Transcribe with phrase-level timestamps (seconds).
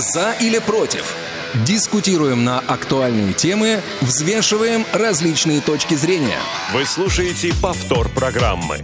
[0.00, 1.14] За или против?
[1.66, 6.38] Дискутируем на актуальные темы, взвешиваем различные точки зрения.
[6.72, 8.78] Вы слушаете повтор программы.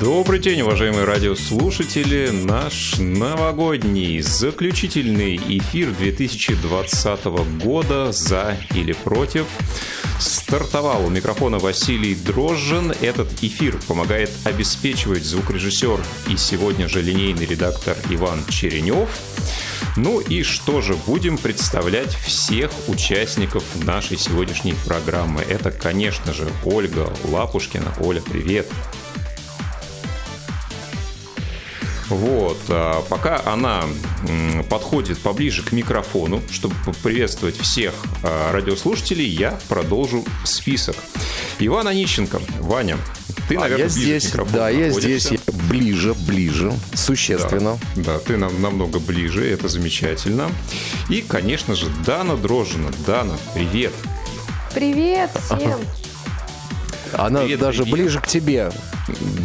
[0.00, 2.30] Добрый день, уважаемые радиослушатели.
[2.30, 7.24] Наш новогодний заключительный эфир 2020
[7.62, 9.44] года «За или против»
[10.20, 11.06] стартовал.
[11.06, 12.92] У микрофона Василий Дрожжин.
[13.00, 19.08] Этот эфир помогает обеспечивать звукорежиссер и сегодня же линейный редактор Иван Черенев.
[19.96, 25.42] Ну и что же, будем представлять всех участников нашей сегодняшней программы.
[25.42, 27.94] Это, конечно же, Ольга Лапушкина.
[28.00, 28.68] Оля, привет!
[32.10, 33.84] Вот, а пока она
[34.68, 40.96] подходит поближе к микрофону, чтобы поприветствовать всех а, радиослушателей, я продолжу список.
[41.60, 42.98] Иван Онищенко, Ваня,
[43.48, 45.38] ты, а наверное, я здесь, да, я здесь, я
[45.68, 47.78] ближе, ближе, существенно.
[47.94, 50.50] Да, да, ты нам намного ближе, это замечательно.
[51.08, 52.90] И, конечно же, Дана Дрожжина.
[53.06, 53.92] Дана, привет.
[54.74, 55.80] Привет всем.
[57.12, 57.98] Она Привет, даже привет.
[57.98, 58.70] ближе к тебе.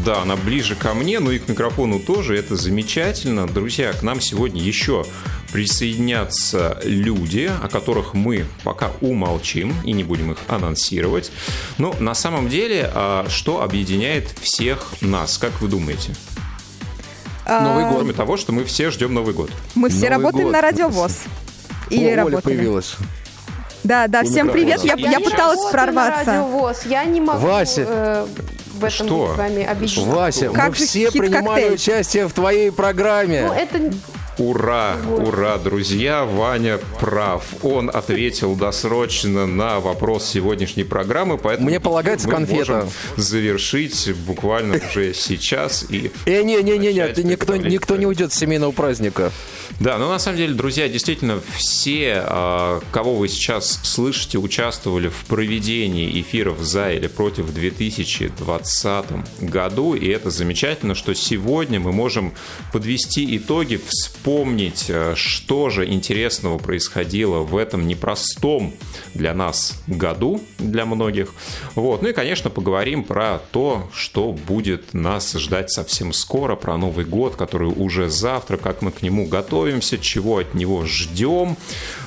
[0.06, 2.38] Да, она ближе ко мне, но и к микрофону тоже.
[2.38, 3.48] Это замечательно.
[3.48, 5.06] Друзья, к нам сегодня еще
[5.52, 11.32] присоединятся люди, о которых мы пока умолчим и не будем их анонсировать.
[11.78, 16.14] Но на самом деле, а, что объединяет всех нас, как вы думаете?
[17.48, 17.94] Новый год.
[17.98, 19.52] Кроме того, что мы все ждем Новый год.
[19.76, 20.54] Мы все Новый работаем год.
[20.54, 21.20] на радиовоз.
[21.92, 22.42] Или О, Оля работали.
[22.42, 22.96] появилась.
[23.86, 24.84] Да, да, всем привет.
[24.84, 26.26] Я, я не пыталась прорваться.
[26.26, 26.86] Радиовоз.
[26.86, 27.86] Я не могу Вася.
[27.88, 28.28] э,
[28.80, 29.34] в этом Что?
[29.36, 30.08] с вами объяснить.
[30.08, 33.44] Вася, Как мы все принимали участие в твоей программе.
[33.48, 33.94] Ну, это
[34.38, 37.46] Ура, ура, друзья, Ваня прав.
[37.64, 42.58] Он ответил досрочно на вопрос сегодняшней программы, поэтому Мне полагается мы конфета.
[42.74, 48.36] можем завершить буквально уже сейчас и Э, не-не-не, начать никто, представлять никто не уйдет с
[48.36, 49.32] семейного праздника.
[49.80, 55.26] Да, но на самом деле, друзья, действительно, все, а, кого вы сейчас слышите, участвовали в
[55.26, 59.06] проведении эфиров за или против в 2020
[59.42, 62.34] году, и это замечательно, что сегодня мы можем
[62.72, 68.74] подвести итоги, вспомнить, а, что же интересного происходило в этом непростом
[69.14, 71.34] для нас году, для многих.
[71.76, 72.02] Вот.
[72.02, 77.36] Ну и, конечно, поговорим про то, что будет нас ждать совсем скоро, про Новый год,
[77.36, 79.26] который уже завтра, как мы к нему
[79.66, 81.58] готовимся, чего от него ждем.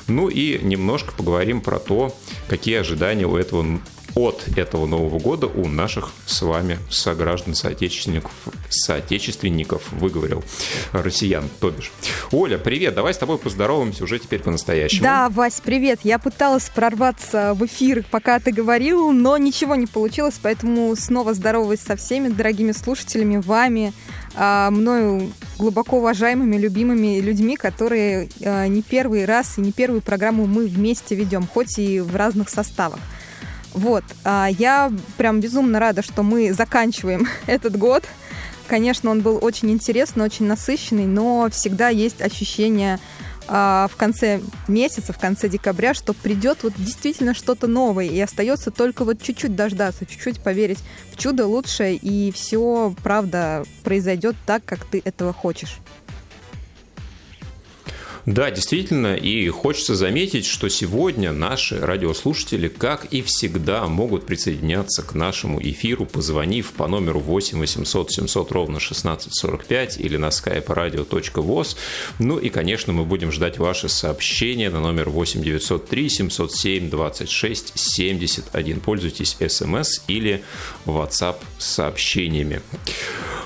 [0.07, 2.15] Ну и немножко поговорим про то,
[2.47, 3.79] какие ожидания у этого
[4.19, 8.31] от этого Нового года у наших с вами сограждан, соотечественников,
[8.69, 10.43] соотечественников, выговорил,
[10.91, 11.91] россиян, то бишь.
[12.31, 15.03] Оля, привет, давай с тобой поздороваемся уже теперь по-настоящему.
[15.03, 16.01] Да, Вась, привет.
[16.03, 21.79] Я пыталась прорваться в эфир, пока ты говорил, но ничего не получилось, поэтому снова здороваюсь
[21.79, 23.93] со всеми дорогими слушателями, вами,
[24.35, 30.45] а, мною глубоко уважаемыми, любимыми людьми, которые а, не первый раз и не первую программу
[30.45, 32.99] мы вместе ведем, хоть и в разных составах.
[33.73, 38.03] Вот, а, я прям безумно рада, что мы заканчиваем этот год.
[38.67, 42.99] Конечно, он был очень интересный, очень насыщенный, но всегда есть ощущение
[43.47, 48.69] а, в конце месяца, в конце декабря, что придет вот действительно что-то новое, и остается
[48.69, 50.79] только вот чуть-чуть дождаться, чуть-чуть поверить
[51.11, 55.79] в чудо лучшее, и все, правда, произойдет так, как ты этого хочешь.
[58.29, 65.15] Да, действительно, и хочется заметить, что сегодня наши радиослушатели, как и всегда, могут присоединяться к
[65.15, 71.75] нашему эфиру, позвонив по номеру 8 800 700 ровно 1645 или на skype radio.voz.
[72.19, 78.79] Ну и, конечно, мы будем ждать ваши сообщения на номер 8 903 707 26 71.
[78.79, 80.43] Пользуйтесь смс или
[80.85, 82.61] WhatsApp сообщениями.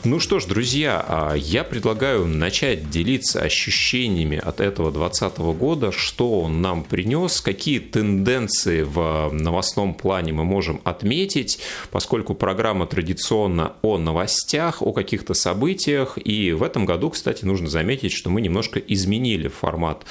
[0.05, 6.41] Ну что ж, друзья, а я предлагаю начать делиться ощущениями от этого 2020 года, что
[6.41, 11.59] он нам принес, какие тенденции в новостном плане мы можем отметить,
[11.91, 18.11] поскольку программа традиционно о новостях, о каких-то событиях, и в этом году, кстати, нужно заметить,
[18.11, 20.05] что мы немножко изменили формат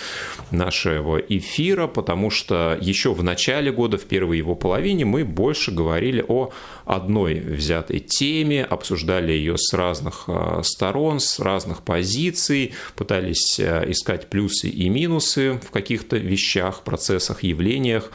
[0.51, 6.25] нашего эфира, потому что еще в начале года, в первой его половине, мы больше говорили
[6.27, 6.51] о
[6.85, 14.29] одной взятой теме, обсуждали ее с разных э, сторон, с разных позиций, пытались э, искать
[14.53, 18.11] плюсы и минусы в каких-то вещах, процессах, явлениях.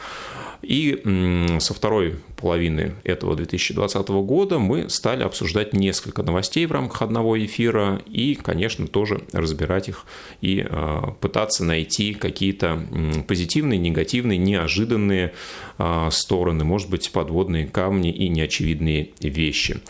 [0.62, 7.38] И со второй половины этого 2020 года мы стали обсуждать несколько новостей в рамках одного
[7.38, 10.04] эфира и, конечно, тоже разбирать их
[10.40, 12.80] и э, пытаться найти какие-то
[13.26, 15.32] позитивные, негативные, неожиданные
[15.78, 19.80] э, стороны, может быть, подводные камни и неочевидные вещи.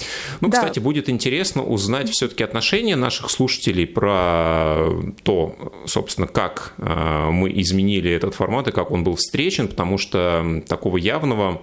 [0.41, 0.59] Ну, да.
[0.59, 4.87] кстати, будет интересно узнать все-таки отношение наших слушателей про
[5.23, 10.63] то, собственно, как э, мы изменили этот формат и как он был встречен, потому что
[10.69, 11.61] такого явного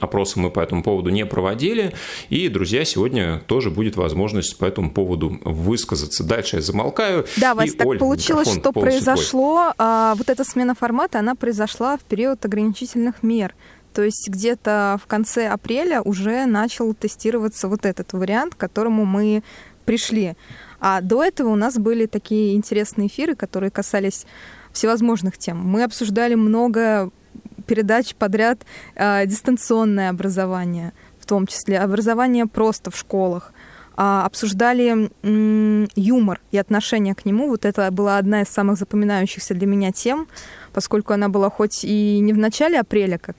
[0.00, 1.92] опроса мы по этому поводу не проводили.
[2.28, 6.24] И, друзья, сегодня тоже будет возможность по этому поводу высказаться.
[6.24, 7.26] Дальше я замолкаю.
[7.36, 9.72] Да, Вась, так Оль, получилось, что произошло.
[9.78, 13.54] А, вот эта смена формата, она произошла в период ограничительных мер.
[13.94, 19.42] То есть где-то в конце апреля уже начал тестироваться вот этот вариант, к которому мы
[19.88, 20.34] пришли.
[20.80, 24.26] А до этого у нас были такие интересные эфиры, которые касались
[24.72, 25.56] всевозможных тем.
[25.56, 27.10] Мы обсуждали много
[27.66, 28.58] передач подряд
[28.94, 33.52] э, дистанционное образование, в том числе образование просто в школах.
[33.96, 37.48] Э, обсуждали э, юмор и отношение к нему.
[37.48, 40.28] Вот это была одна из самых запоминающихся для меня тем,
[40.74, 43.36] поскольку она была хоть и не в начале апреля, как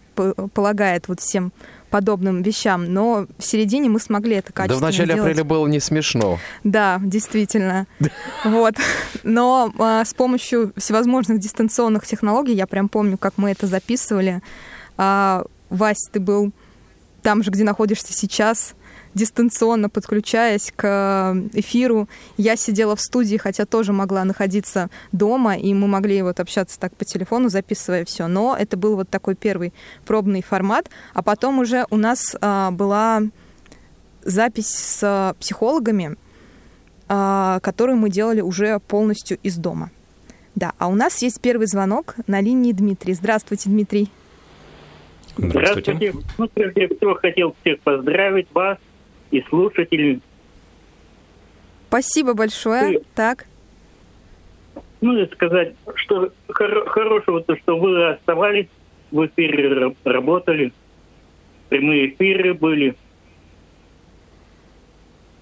[0.54, 1.52] полагает вот всем
[1.90, 5.32] подобным вещам, но в середине мы смогли это качественно Да в начале делать.
[5.32, 6.40] апреля было не смешно.
[6.64, 7.88] Да, действительно.
[8.46, 8.76] Вот.
[9.24, 14.42] Но а, с помощью всевозможных дистанционных технологий, я прям помню, как мы это записывали.
[14.98, 16.52] А, Вась, ты был
[17.22, 18.74] там же, где находишься сейчас,
[19.14, 22.08] дистанционно подключаясь к э, эфиру.
[22.38, 26.96] Я сидела в студии, хотя тоже могла находиться дома, и мы могли вот общаться так
[26.96, 28.28] по телефону, записывая все.
[28.28, 29.74] Но это был вот такой первый
[30.06, 30.90] пробный формат.
[31.14, 33.24] А потом уже у нас а, была
[34.24, 36.16] запись с психологами,
[37.08, 39.92] а, которую мы делали уже полностью из дома.
[40.56, 43.14] Да, а у нас есть первый звонок на линии Дмитрий.
[43.14, 44.10] Здравствуйте, Дмитрий.
[45.38, 45.94] Здравствуйте.
[45.94, 46.14] Здравствуйте.
[46.38, 48.78] Ну, прежде всего, хотел всех поздравить вас
[49.32, 50.22] и слушателей.
[51.88, 52.96] Спасибо большое.
[52.96, 53.46] И, так.
[55.02, 58.68] Ну и сказать, что хор- хорошего, то, что вы оставались
[59.12, 60.74] в эфире, работали,
[61.70, 62.96] прямые эфиры были.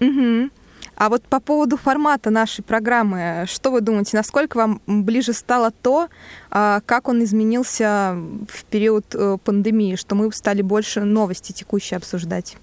[0.00, 0.50] Угу.
[0.96, 6.08] А вот по поводу формата нашей программы, что вы думаете, насколько вам ближе стало то,
[6.50, 8.16] а, как он изменился
[8.48, 12.56] в период э, пандемии, что мы стали больше новости текущие обсуждать?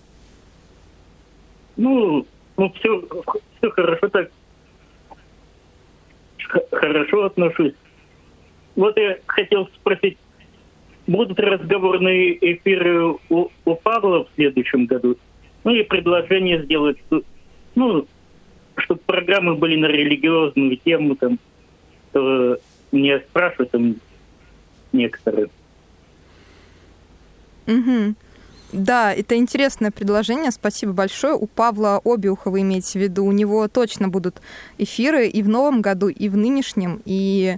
[1.78, 2.26] Ну,
[2.58, 3.04] ну все,
[3.58, 4.32] все хорошо так.
[6.72, 7.74] Хорошо отношусь.
[8.76, 10.18] Вот я хотел спросить,
[11.08, 15.18] будут разговорные эфиры у, у Павла в следующем году?
[15.64, 16.98] Ну и предложение сделать,
[17.74, 18.08] ну,
[18.78, 21.40] чтобы программы были на религиозную тему, там,
[22.14, 22.58] э,
[22.92, 23.96] не спрашивают там
[24.92, 25.48] некоторые.
[27.68, 28.16] Угу.
[28.74, 31.34] Да, это интересное предложение, спасибо большое.
[31.36, 34.42] У Павла Обиуха вы имеете в виду, у него точно будут
[34.78, 37.58] эфиры и в новом году, и в нынешнем, и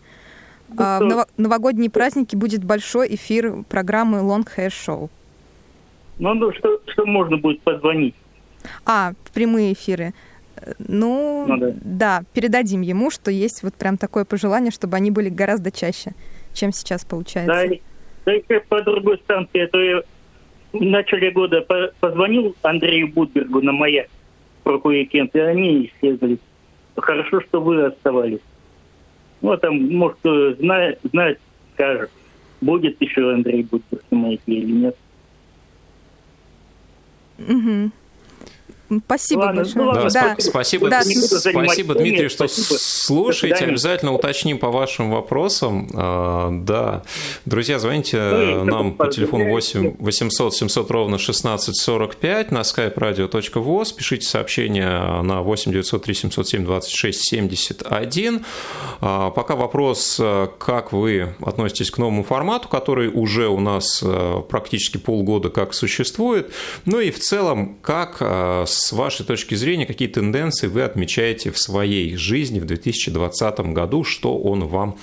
[0.78, 5.10] а, в новогодние праздники будет большой эфир программы Long Hair Show.
[6.20, 8.16] Ну, ну что, что можно будет позвонить?
[8.86, 10.14] А, в прямые эфиры.
[10.80, 11.74] Ну, ну да.
[11.82, 16.12] да, передадим ему, что есть вот прям такое пожелание, чтобы они были гораздо чаще,
[16.54, 17.54] чем сейчас получается.
[17.70, 17.76] Да,
[18.26, 20.02] да и по другой станции, а то я
[20.74, 21.66] в начале года
[22.00, 24.08] позвонил Андрею Будбергу на маяк
[24.64, 26.40] про и они исчезли.
[26.96, 28.42] Хорошо, что вы оставались.
[29.42, 30.18] Ну, а там, может,
[30.60, 31.40] знает, знает,
[31.74, 32.12] скажет,
[32.60, 34.98] будет еще Андрей Будберг на маяке или нет.
[37.38, 37.92] Угу.
[39.06, 39.86] Спасибо ладно, большое.
[39.86, 40.36] Ну, ладно, да.
[40.40, 41.02] Спасибо, да.
[41.04, 42.78] спасибо Дмитрий, что спасибо.
[42.80, 43.66] слушаете.
[43.66, 45.90] Обязательно уточним по вашим вопросам.
[45.94, 47.04] А, да.
[47.46, 53.94] Друзья, звоните ну, нам по телефону 8 800 700 ровно 1645 на skype radio.voz.
[53.94, 58.46] Пишите сообщение на 8 903 707 26 71.
[59.00, 60.22] Пока вопрос,
[60.60, 66.52] как вы относитесь к новому формату, который уже у нас а, практически полгода как существует.
[66.86, 71.58] Ну и в целом, как с с вашей точки зрения, какие тенденции вы отмечаете в
[71.58, 74.98] своей жизни в 2020 году, что он вам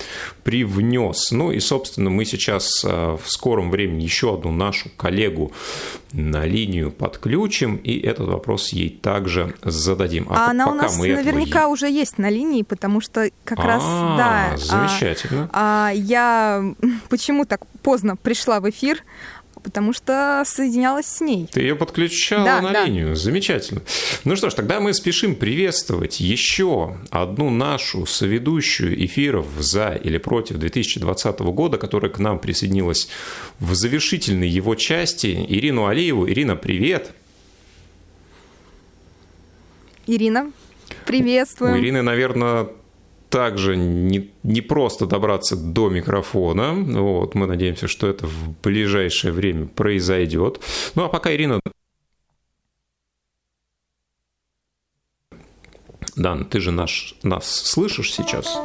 [0.44, 1.30] привнес?
[1.32, 5.52] Ну и, собственно, мы сейчас э, в скором времени еще одну нашу коллегу
[6.12, 10.28] на линию подключим, и этот вопрос ей также зададим.
[10.30, 11.72] А, а она у нас наверняка этого...
[11.72, 14.56] уже есть на линии, потому что как а, раз, да.
[14.56, 15.50] Замечательно.
[15.52, 16.64] А, а, я
[17.08, 19.02] почему так поздно пришла в эфир,
[19.64, 21.48] потому что соединялась с ней.
[21.50, 22.84] Ты ее подключала Да, на да.
[22.84, 23.16] линию.
[23.16, 23.80] Замечательно.
[24.22, 30.58] Ну что ж, тогда мы спешим приветствовать еще одну нашу соведущую эфиров за или против
[30.58, 33.08] 2020 года, которая к нам присоединилась
[33.58, 36.28] в завершительной его части, Ирину Алиеву.
[36.28, 37.12] Ирина, привет!
[40.06, 40.44] Ирина,
[40.90, 41.78] У приветствуем.
[41.78, 42.68] Ирины, наверное,
[43.34, 46.72] также не, не просто добраться до микрофона.
[46.72, 50.60] Вот, мы надеемся, что это в ближайшее время произойдет.
[50.94, 51.60] Ну а пока Ирина...
[56.14, 58.56] Дан, ты же наш, нас слышишь сейчас?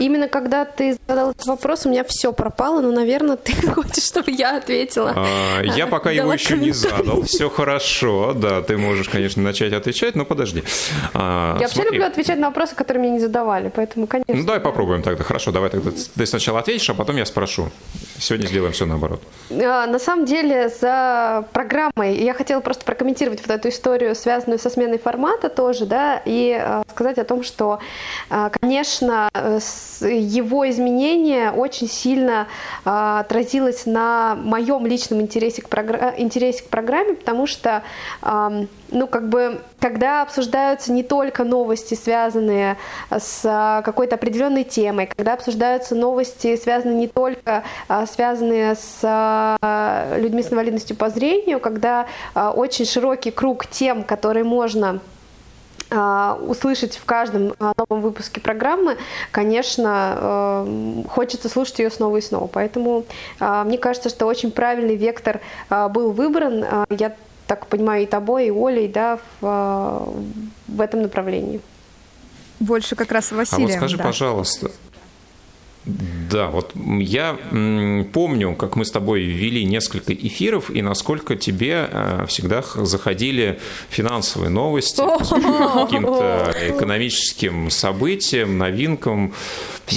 [0.00, 4.30] Именно когда ты задал этот вопрос, у меня все пропало, но, наверное, ты хочешь, чтобы
[4.32, 5.12] я ответила.
[5.14, 7.22] А, я пока его еще не задал.
[7.22, 8.32] Все хорошо.
[8.34, 10.64] Да, ты можешь, конечно, начать отвечать, но подожди.
[11.14, 11.92] А, Я вообще смотри.
[11.92, 14.34] люблю отвечать на вопросы, которые мне не задавали, поэтому, конечно.
[14.34, 15.22] Ну, давай попробуем тогда.
[15.22, 17.68] Хорошо, давай тогда ты сначала ответишь, а потом я спрошу.
[18.18, 19.22] Сегодня сделаем все наоборот.
[19.50, 24.70] А, На самом деле, за программой я хотела просто прокомментировать вот эту историю, связанную со
[24.70, 27.80] сменой формата тоже, да, и а, сказать о том, что,
[28.30, 32.46] а, конечно, э, с- его изменение очень сильно
[32.84, 37.82] а, отразилось на моем личном интересе к, програ- интересе к программе, потому что,
[38.22, 42.76] ам, ну, как бы, когда обсуждаются не только новости, связанные
[43.10, 50.16] с а, какой-то определенной темой, когда обсуждаются новости, связанные не только а, связанные с а,
[50.16, 55.19] людьми с инвалидностью по зрению, когда а, очень широкий круг тем, которые можно а,
[55.90, 58.96] услышать в каждом а, новом выпуске программы,
[59.30, 60.16] конечно,
[60.66, 62.46] э, хочется слушать ее снова и снова.
[62.46, 63.04] Поэтому
[63.40, 66.64] а, мне кажется, что очень правильный вектор а, был выбран.
[66.64, 67.14] А, Я
[67.46, 70.08] так понимаю, и тобой, и Олей, да, в, а,
[70.68, 71.60] в этом направлении.
[72.60, 73.64] Больше как раз А Василия.
[73.66, 74.04] вот скажи, да.
[74.04, 74.70] пожалуйста,
[75.86, 77.38] да, вот я
[78.12, 83.58] помню, как мы с тобой вели несколько эфиров, и насколько тебе э, всегда заходили
[83.88, 89.32] финансовые новости, каким-то экономическим событиям, новинкам.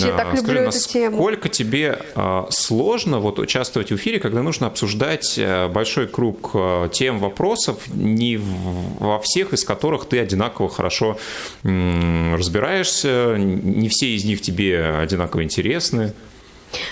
[0.01, 1.17] А, так люблю эту тему.
[1.17, 6.89] насколько тебе а, сложно вот участвовать в эфире, когда нужно обсуждать э, большой круг э,
[6.93, 11.17] тем, вопросов, не во всех из которых ты одинаково хорошо
[11.63, 16.13] разбираешься, не все из них тебе одинаково интересны интересны,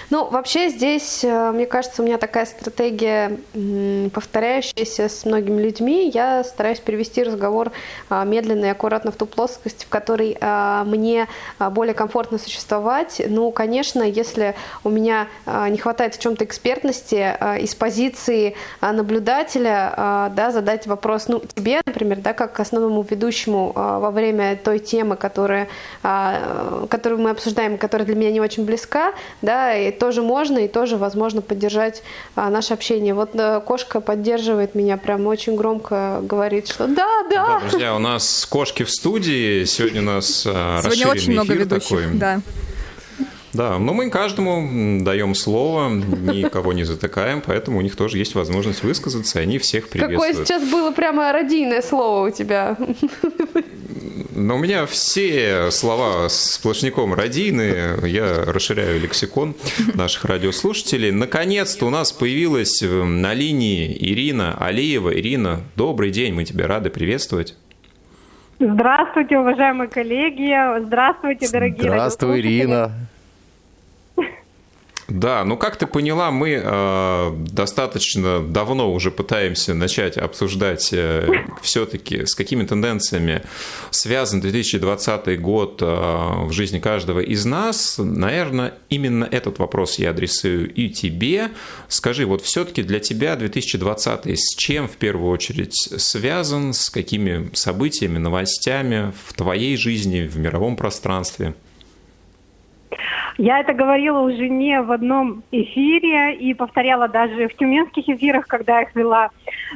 [0.10, 3.38] ну, вообще здесь, э, мне кажется, у меня такая стратегия,
[4.14, 6.10] повторяющаяся с многими людьми.
[6.14, 7.72] Я стараюсь перевести разговор
[8.10, 11.28] а, медленно и аккуратно в ту плоскость, в которой а, мне
[11.60, 13.22] а, более комфортно существовать.
[13.28, 20.88] Ну, конечно, если у меня не хватает в чем-то экспертности, из позиции наблюдателя, да, задать
[20.88, 25.68] вопрос, ну, тебе, например, да, как основному ведущему во время той темы, которая,
[26.02, 30.98] которую мы обсуждаем, которая для меня не очень близка, да, и тоже можно, и тоже
[30.98, 32.04] возможно поддержать
[32.36, 33.13] а, наше общение.
[33.13, 37.70] Вот э, кошка поддерживает меня, прям очень громко говорит, что да, Да, да.
[37.70, 39.63] друзья, у нас кошки в студии.
[39.66, 41.90] Сегодня у нас а, Сегодня расширенный очень много эфир ведущих.
[41.90, 42.06] такой.
[42.13, 42.42] Да.
[43.54, 48.82] Да, но мы каждому даем слово, никого не затыкаем, поэтому у них тоже есть возможность
[48.82, 50.48] высказаться, и они всех Какое приветствуют.
[50.48, 52.78] сейчас было прямо родийное слово у тебя.
[54.34, 59.56] Но у меня все слова сплошняком родийные, я расширяю лексикон
[59.94, 61.12] наших радиослушателей.
[61.12, 65.14] Наконец-то у нас появилась э, на линии Ирина Алиева.
[65.14, 67.58] Ирина, добрый день, мы тебя рады приветствовать.
[68.60, 70.54] Здравствуйте, уважаемые коллеги.
[70.86, 72.60] Здравствуйте, дорогие Здравствуй, радиослушатели.
[72.62, 72.92] Ирина.
[75.12, 81.27] Да, ну как ты поняла, мы э, достаточно давно уже пытаемся начать обсуждать э,
[81.62, 83.44] все-таки с какими тенденциями
[83.89, 87.98] связан 2020 год э, в жизни каждого из нас.
[87.98, 91.50] Наверное, именно этот вопрос я адресую и тебе.
[91.89, 98.18] Скажи, вот все-таки для тебя 2020 с чем в первую очередь связан, с какими событиями,
[98.18, 101.53] новостями в твоей жизни, в мировом пространстве?
[103.38, 108.81] Я это говорила уже не в одном эфире и повторяла даже в тюменских эфирах, когда
[108.81, 109.29] их вела.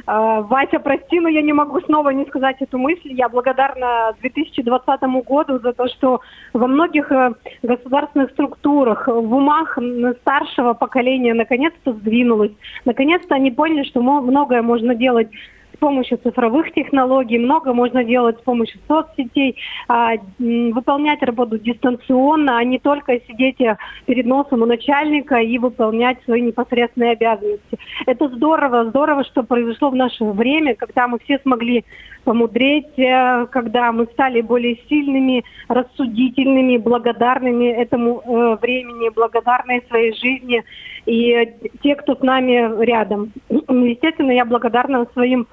[0.06, 3.12] Э, Вася, прости, но я не могу снова не сказать эту мысль.
[3.12, 6.20] Я благодарна 2020 году за то, что
[6.52, 9.78] во многих э, государственных структурах, в умах
[10.20, 12.52] старшего поколения наконец-то сдвинулось.
[12.84, 15.28] Наконец-то они поняли, что многое можно делать
[15.76, 19.56] с помощью цифровых технологий, много можно делать с помощью соцсетей,
[19.88, 26.18] а, выполнять работу дистанционно, а не только сидеть э, перед носом у начальника и выполнять
[26.24, 27.78] свои непосредственные обязанности.
[28.06, 31.84] Это здорово, здорово, что произошло в наше время, когда мы все смогли
[32.24, 40.64] помудреть, э, когда мы стали более сильными, рассудительными, благодарными этому э, времени, благодарной своей жизни.
[41.06, 43.32] И те, кто с нами рядом.
[43.48, 45.46] Естественно, я благодарна своим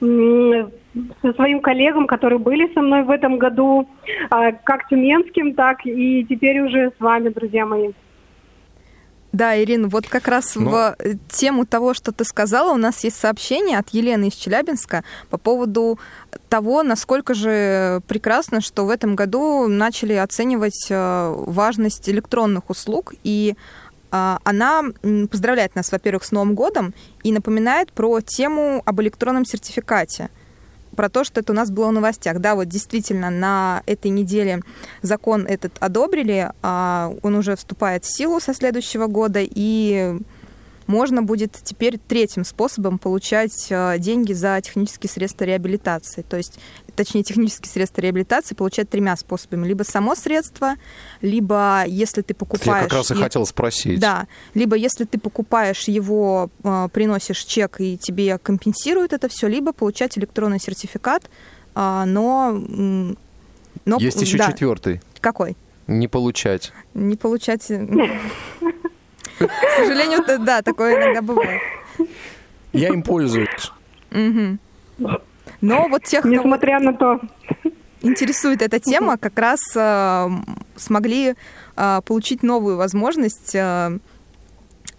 [0.00, 3.88] со своим коллегам, которые были со мной в этом году,
[4.30, 7.90] а, как тюменским, так и теперь уже с вами, друзья мои.
[9.32, 10.70] Да, Ирина, вот как раз Но...
[10.70, 15.04] в э, тему того, что ты сказала, у нас есть сообщение от Елены из Челябинска
[15.28, 15.98] по поводу
[16.48, 23.54] того, насколько же прекрасно, что в этом году начали оценивать э, важность электронных услуг, и
[24.10, 24.82] она
[25.30, 30.30] поздравляет нас, во-первых, с Новым годом и напоминает про тему об электронном сертификате
[30.96, 32.40] про то, что это у нас было в новостях.
[32.40, 34.62] Да, вот действительно на этой неделе
[35.00, 40.18] закон этот одобрили, а он уже вступает в силу со следующего года, и
[40.88, 46.22] можно будет теперь третьим способом получать э, деньги за технические средства реабилитации.
[46.22, 46.58] То есть,
[46.96, 49.68] точнее, технические средства реабилитации получать тремя способами.
[49.68, 50.74] Либо само средство,
[51.20, 52.82] либо если ты покупаешь...
[52.84, 54.00] Я как раз и, и хотел спросить.
[54.00, 59.74] Да, либо если ты покупаешь его, э, приносишь чек и тебе компенсируют это все, либо
[59.74, 61.28] получать электронный сертификат,
[61.74, 62.52] э, но...
[63.84, 64.50] но Есть еще да.
[64.50, 65.02] четвертый.
[65.20, 65.54] Какой?
[65.86, 66.72] Не получать.
[66.94, 67.70] Не получать...
[69.38, 71.60] К сожалению, да, такое иногда бывает.
[72.72, 73.72] Я им пользуюсь.
[75.60, 77.20] Но вот тех, Несмотря на то.
[78.02, 80.28] интересует эта тема, как раз э,
[80.76, 81.34] смогли
[81.76, 83.98] э, получить новую возможность э,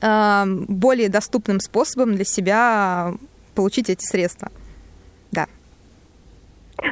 [0.01, 3.13] э, более доступным способом для себя
[3.55, 4.51] получить эти средства.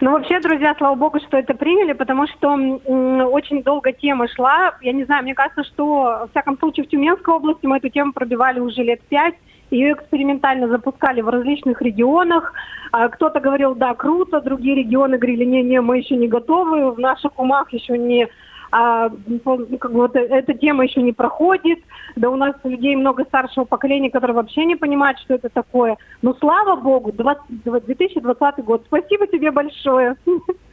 [0.01, 4.75] Ну, вообще, друзья, слава богу, что это приняли, потому что очень долго тема шла.
[4.81, 8.13] Я не знаю, мне кажется, что, в всяком случае, в Тюменской области мы эту тему
[8.13, 9.35] пробивали уже лет пять.
[9.69, 12.53] Ее экспериментально запускали в различных регионах.
[12.91, 17.37] А кто-то говорил, да, круто, другие регионы говорили, не-не, мы еще не готовы, в наших
[17.37, 18.27] умах еще не
[18.71, 19.39] а, ну,
[19.77, 21.79] как бы вот эта тема еще не проходит,
[22.15, 25.97] да у нас людей много старшего поколения, которые вообще не понимают, что это такое.
[26.21, 28.83] Но слава богу, 20, 2020 год.
[28.87, 30.15] Спасибо тебе большое.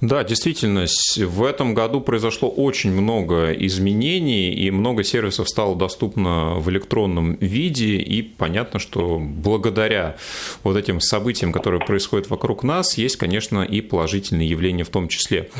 [0.00, 0.86] Да, действительно,
[1.18, 7.96] в этом году произошло очень много изменений, и много сервисов стало доступно в электронном виде,
[7.96, 10.16] и понятно, что благодаря
[10.64, 15.50] вот этим событиям, которые происходят вокруг нас, есть, конечно, и положительные явления в том числе.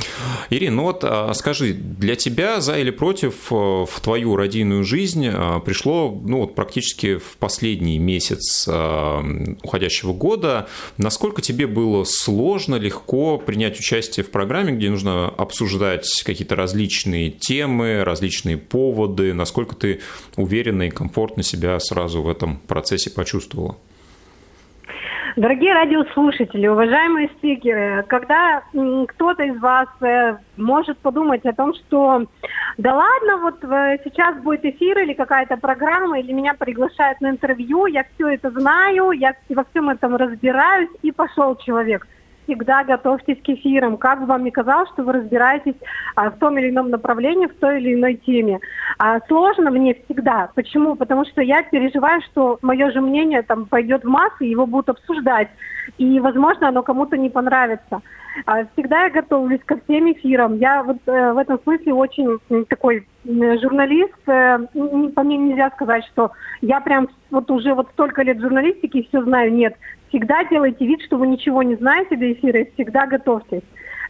[0.49, 5.29] Ирина, ну вот а, скажи, для тебя за или против э, в твою родийную жизнь
[5.29, 9.23] а, пришло ну, вот практически в последний месяц а,
[9.63, 16.57] уходящего года, насколько тебе было сложно, легко принять участие в программе, где нужно обсуждать какие-то
[16.57, 20.01] различные темы, различные поводы, насколько ты
[20.37, 23.77] уверенно и комфортно себя сразу в этом процессе почувствовала?
[25.37, 28.63] Дорогие радиослушатели, уважаемые спикеры, когда
[29.09, 32.27] кто-то из вас э, может подумать о том, что
[32.79, 37.87] да ладно, вот э, сейчас будет эфир или какая-то программа, или меня приглашают на интервью,
[37.87, 42.07] я все это знаю, я во всем этом разбираюсь, и пошел человек–
[42.45, 43.97] всегда готовьтесь к эфирам.
[43.97, 45.77] Как бы вам ни казалось, что вы разбираетесь
[46.15, 48.61] а, в том или ином направлении, в той или иной теме.
[48.99, 50.51] А, сложно мне всегда.
[50.55, 50.97] Почему?
[50.97, 55.49] Потому что я переживаю, что мое же мнение там пойдет в массы, его будут обсуждать.
[55.99, 58.01] И, возможно, оно кому-то не понравится.
[58.47, 60.57] А, всегда я готовлюсь ко всем эфирам.
[60.57, 64.15] Я вот э, в этом смысле очень такой журналист.
[64.27, 64.59] Э,
[65.15, 69.23] по мне нельзя сказать, что я прям вот уже вот столько лет журналистики и все
[69.23, 69.53] знаю.
[69.53, 69.75] Нет,
[70.11, 73.63] всегда делайте вид, что вы ничего не знаете до эфира, и всегда готовьтесь.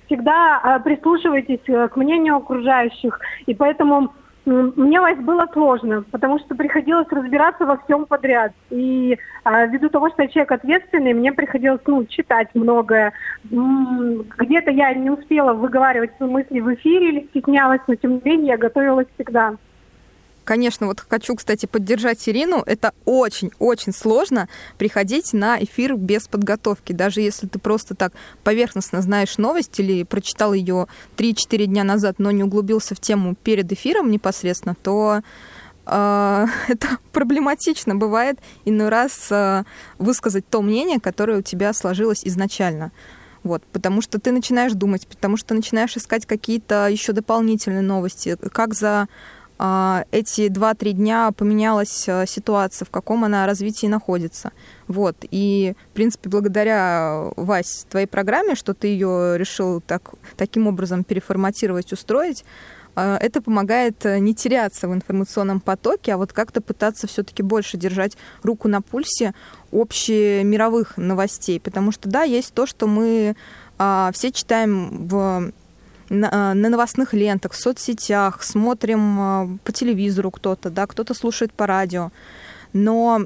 [0.07, 3.21] Всегда э, прислушивайтесь э, к мнению окружающих.
[3.47, 4.13] И поэтому
[4.47, 8.53] мне было сложно, потому что приходилось разбираться во всем подряд.
[8.71, 13.13] И э, ввиду того, что я человек ответственный, мне приходилось ну, читать многое.
[13.45, 18.49] Где-то я не успела выговаривать свои мысли в эфире или стеснялась, но тем не менее
[18.49, 19.57] я готовилась всегда.
[20.44, 22.62] Конечно, вот хочу, кстати, поддержать Ирину.
[22.66, 24.48] Это очень-очень сложно
[24.79, 26.92] приходить на эфир без подготовки.
[26.92, 32.31] Даже если ты просто так поверхностно знаешь новость или прочитал ее 3-4 дня назад, но
[32.31, 35.20] не углубился в тему перед эфиром непосредственно, то
[35.87, 39.64] э, это проблематично бывает иной раз э,
[39.98, 42.92] высказать то мнение, которое у тебя сложилось изначально.
[43.42, 48.74] Вот, потому что ты начинаешь думать, потому что начинаешь искать какие-то еще дополнительные новости, как
[48.74, 49.07] за а,
[50.11, 54.53] эти 2-3 дня поменялась а, ситуация, в каком она развитии находится.
[54.88, 55.16] Вот.
[55.31, 61.92] И, в принципе, благодаря, Вась, твоей программе, что ты ее решил так, таким образом переформатировать,
[61.92, 62.42] устроить,
[62.94, 67.77] а, это помогает э, не теряться в информационном потоке, а вот как-то пытаться все-таки больше
[67.77, 69.35] держать руку на пульсе
[69.73, 71.61] мировых новостей.
[71.61, 73.37] Потому что, да, есть то, что мы
[74.12, 75.53] все читаем в
[76.11, 82.11] на, на новостных лентах, в соцсетях, смотрим по телевизору кто-то, да, кто-то слушает по радио.
[82.73, 83.20] Но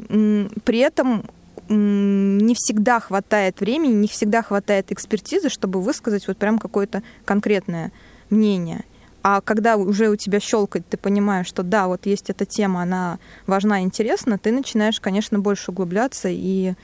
[0.64, 1.24] при этом
[1.68, 7.90] не всегда хватает времени, не всегда хватает экспертизы, чтобы высказать вот прям какое-то конкретное
[8.30, 8.84] мнение.
[9.22, 13.18] А когда уже у тебя щелкает, ты понимаешь, что да, вот есть эта тема, она
[13.46, 16.74] важна и интересна, ты начинаешь, конечно, больше углубляться и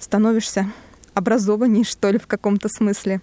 [0.00, 0.68] становишься
[1.14, 3.20] образованнее, что ли, в каком-то смысле.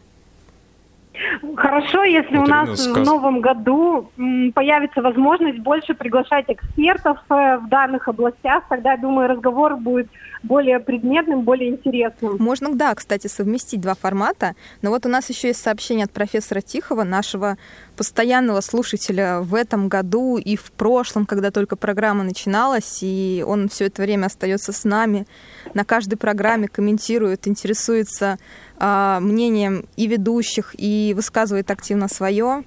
[1.55, 2.97] Хорошо, если вот у нас сказ...
[2.97, 4.09] в новом году
[4.53, 10.09] появится возможность больше приглашать экспертов э, в данных областях, тогда, я думаю, разговор будет
[10.43, 12.37] более предметным, более интересным.
[12.39, 14.55] Можно, да, кстати, совместить два формата.
[14.81, 17.57] Но вот у нас еще есть сообщение от профессора Тихова, нашего
[17.97, 23.85] постоянного слушателя в этом году и в прошлом, когда только программа начиналась, и он все
[23.85, 25.27] это время остается с нами.
[25.73, 28.37] На каждой программе комментирует, интересуется
[28.79, 32.63] э, мнением и ведущих, и высказывает активно свое.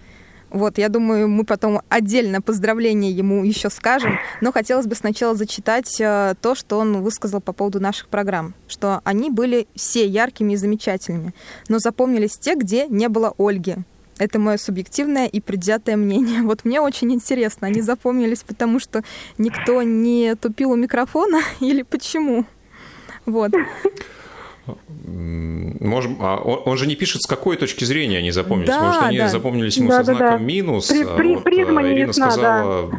[0.51, 6.01] Вот, я думаю, мы потом отдельно поздравления ему еще скажем, но хотелось бы сначала зачитать
[6.01, 10.57] э, то, что он высказал по поводу наших программ, что они были все яркими и
[10.57, 11.35] замечательными,
[11.69, 13.77] но запомнились те, где не было Ольги.
[14.21, 16.43] Это мое субъективное и предвзятое мнение.
[16.51, 19.03] Вот мне очень интересно, они запомнились, потому что
[19.39, 22.45] никто не тупил у микрофона или почему?
[23.25, 23.53] Вот.
[25.07, 28.69] Может, а он, он же не пишет, с какой точки зрения они запомнились.
[28.69, 29.29] Да, Может, они да.
[29.29, 30.89] запомнились ему да, со знаком да, минус.
[30.89, 32.99] При, а при, вот призма Ирина ясна, сказала, да.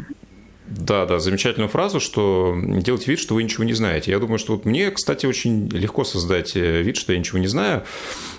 [0.86, 4.12] Да, да, замечательную фразу, что делайте вид, что вы ничего не знаете.
[4.12, 7.48] Я думаю, что вот мне, кстати, очень легко создать э, вид, что я ничего не
[7.48, 7.84] знаю.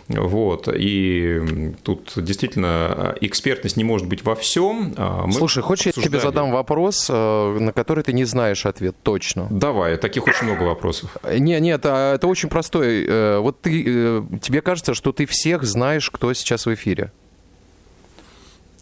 [0.08, 0.68] Вот.
[0.68, 4.94] И тут действительно экспертность не может быть во всем.
[4.96, 6.14] А мы Слушай, хочешь, обсуждали...
[6.14, 9.46] я тебе задам вопрос, э, на который ты не знаешь ответ точно?
[9.50, 11.16] Давай, таких очень много вопросов.
[11.30, 13.06] Не, нет, это очень простой.
[13.06, 17.12] Э, вот ты, тебе кажется, что ты всех знаешь, кто сейчас в эфире?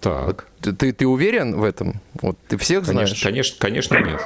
[0.01, 0.47] Так.
[0.61, 2.01] Ты, ты, ты уверен в этом?
[2.23, 3.23] Вот ты всех конечно, знаешь?
[3.23, 4.21] Конечно, конечно, нет.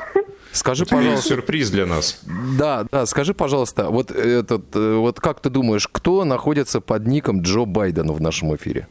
[0.52, 1.28] Скажи, пожалуйста.
[1.28, 2.20] Сюрприз для нас.
[2.56, 7.42] Да, да, скажи, пожалуйста, вот, этот, э, вот как ты думаешь, кто находится под ником
[7.42, 8.86] Джо Байдена в нашем эфире?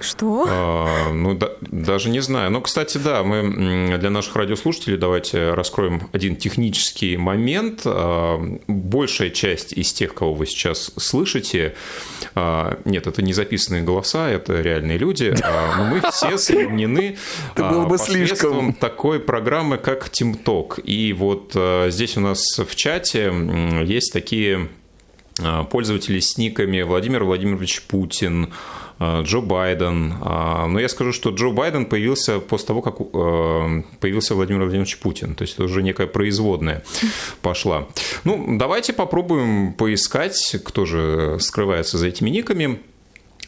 [0.00, 0.46] Что?
[0.48, 2.50] А, ну, да, даже не знаю.
[2.50, 7.82] Но, кстати, да, мы для наших радиослушателей давайте раскроем один технический момент.
[7.84, 11.74] А, большая часть из тех, кого вы сейчас слышите,
[12.34, 17.16] а, нет, это не записанные голоса, это реальные люди, а, но мы все соединены
[17.56, 20.80] а, посредством такой программы, как TeamTalk.
[20.82, 23.32] И вот а, здесь у нас в чате
[23.84, 24.68] есть такие
[25.42, 28.52] а, пользователи с никами Владимир Владимирович Путин,
[29.00, 30.14] Джо Байден.
[30.22, 34.98] А, но я скажу, что Джо Байден появился после того, как э, появился Владимир Владимирович
[34.98, 35.34] Путин.
[35.34, 36.82] То есть это уже некая производная
[37.42, 37.86] пошла.
[38.24, 42.80] Ну, давайте попробуем поискать, кто же скрывается за этими никами.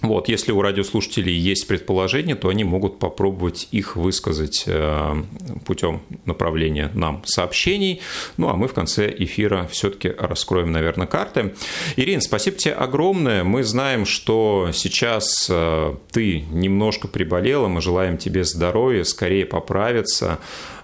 [0.03, 5.23] Вот, если у радиослушателей есть предположения, то они могут попробовать их высказать э,
[5.67, 8.01] путем направления нам сообщений.
[8.37, 11.55] Ну, а мы в конце эфира все-таки раскроем, наверное, карты.
[11.97, 13.43] Ирина, спасибо тебе огромное.
[13.43, 17.67] Мы знаем, что сейчас э, ты немножко приболела.
[17.67, 20.39] Мы желаем тебе здоровья, скорее поправиться.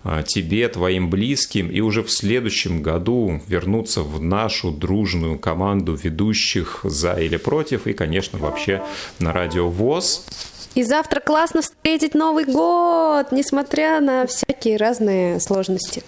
[0.07, 6.81] А, тебе, твоим близким, и уже в следующем году вернуться в нашу дружную команду ведущих
[6.85, 8.83] за или против, и, конечно, вообще
[9.19, 10.27] на радио ВОЗ.
[10.75, 16.03] И завтра классно встретить Новый год, несмотря на всякие разные сложности.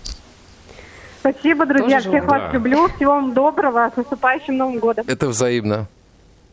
[1.20, 1.98] Спасибо, друзья.
[1.98, 2.88] Тоже Всех вас люблю.
[2.96, 3.90] Всего вам доброго.
[3.94, 5.06] С наступающим Новым годом.
[5.08, 5.88] Это взаимно.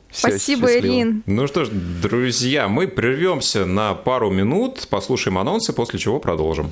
[0.09, 0.93] Все, Спасибо, счастливо.
[0.93, 1.23] Ирин.
[1.25, 6.71] Ну что ж, друзья, мы прервемся на пару минут, послушаем анонсы, после чего продолжим.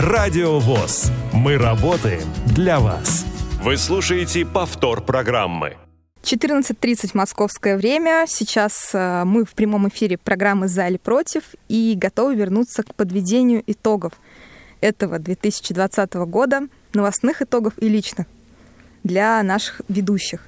[0.00, 1.10] Радио ВОЗ.
[1.32, 2.22] Мы работаем
[2.54, 3.26] для вас.
[3.64, 5.76] Вы слушаете повтор программы.
[6.22, 8.26] 14.30 московское время.
[8.28, 13.64] Сейчас э, мы в прямом эфире программы «За или против» и готовы вернуться к подведению
[13.66, 14.12] итогов
[14.80, 18.28] этого 2020 года, новостных итогов и личных
[19.02, 20.46] для наших ведущих.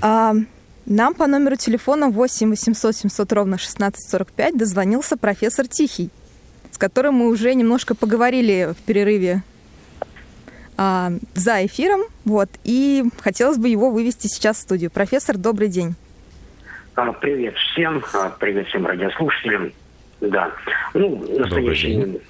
[0.00, 0.34] А,
[0.86, 6.10] нам по номеру телефона 8 800 700 ровно 1645 дозвонился профессор Тихий
[6.78, 9.42] которым мы уже немножко поговорили в перерыве
[10.76, 12.02] а, за эфиром.
[12.24, 14.90] Вот, и хотелось бы его вывести сейчас в студию.
[14.90, 15.94] Профессор, добрый день.
[16.94, 19.72] А, Привет всем, а, привет всем радиослушателям.
[20.20, 20.52] Да,
[20.94, 22.20] ну, настоящее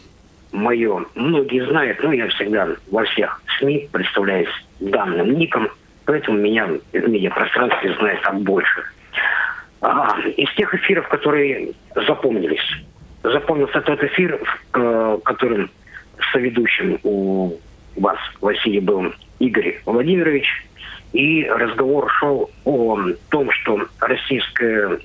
[0.52, 4.48] мое многие знают, но я всегда во всех СМИ представляюсь
[4.80, 5.68] данным ником,
[6.04, 8.82] поэтому меня в медиапространстве знает там больше.
[9.80, 12.64] А, из тех эфиров, которые запомнились,
[13.22, 15.70] запомнился тот эфир, в э, которым
[16.32, 17.56] соведущим у
[17.96, 20.46] вас, Василий, был Игорь Владимирович,
[21.12, 22.98] и разговор шел о
[23.30, 25.00] том, что российское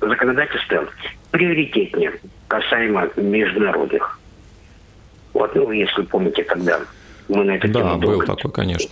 [0.00, 0.88] законодательство
[1.30, 2.12] приоритетнее
[2.48, 4.18] касаемо международных.
[5.34, 6.80] Вот, ну, если помните, тогда
[7.28, 8.90] мы на это Да, тему был долго такой, конечно.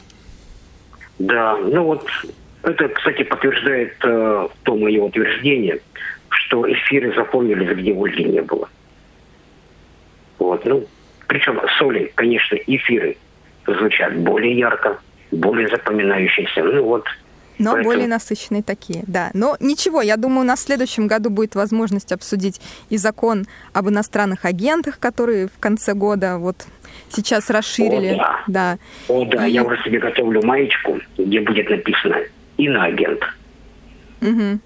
[1.18, 2.06] да, ну вот
[2.62, 5.80] это, кстати, подтверждает э, то мое утверждение,
[6.46, 8.68] что эфиры запомнились, где Ольги не было.
[10.38, 10.86] Вот, ну,
[11.26, 13.16] причем соли, конечно, эфиры
[13.66, 14.98] звучат более ярко,
[15.30, 16.62] более запоминающиеся.
[16.62, 17.04] Ну вот,
[17.58, 19.30] Но Поэтому- более насыщенные такие, да.
[19.34, 23.88] Но ничего, я думаю, у нас в следующем году будет возможность обсудить и закон об
[23.88, 26.66] иностранных агентах, который в конце года вот
[27.10, 28.14] сейчас расширили.
[28.14, 28.40] О, да.
[28.46, 28.78] да.
[29.08, 32.16] о да, И- я уже себе готовлю маечку, где будет написано
[32.58, 33.20] «Иноагент».
[34.20, 34.60] Мгм.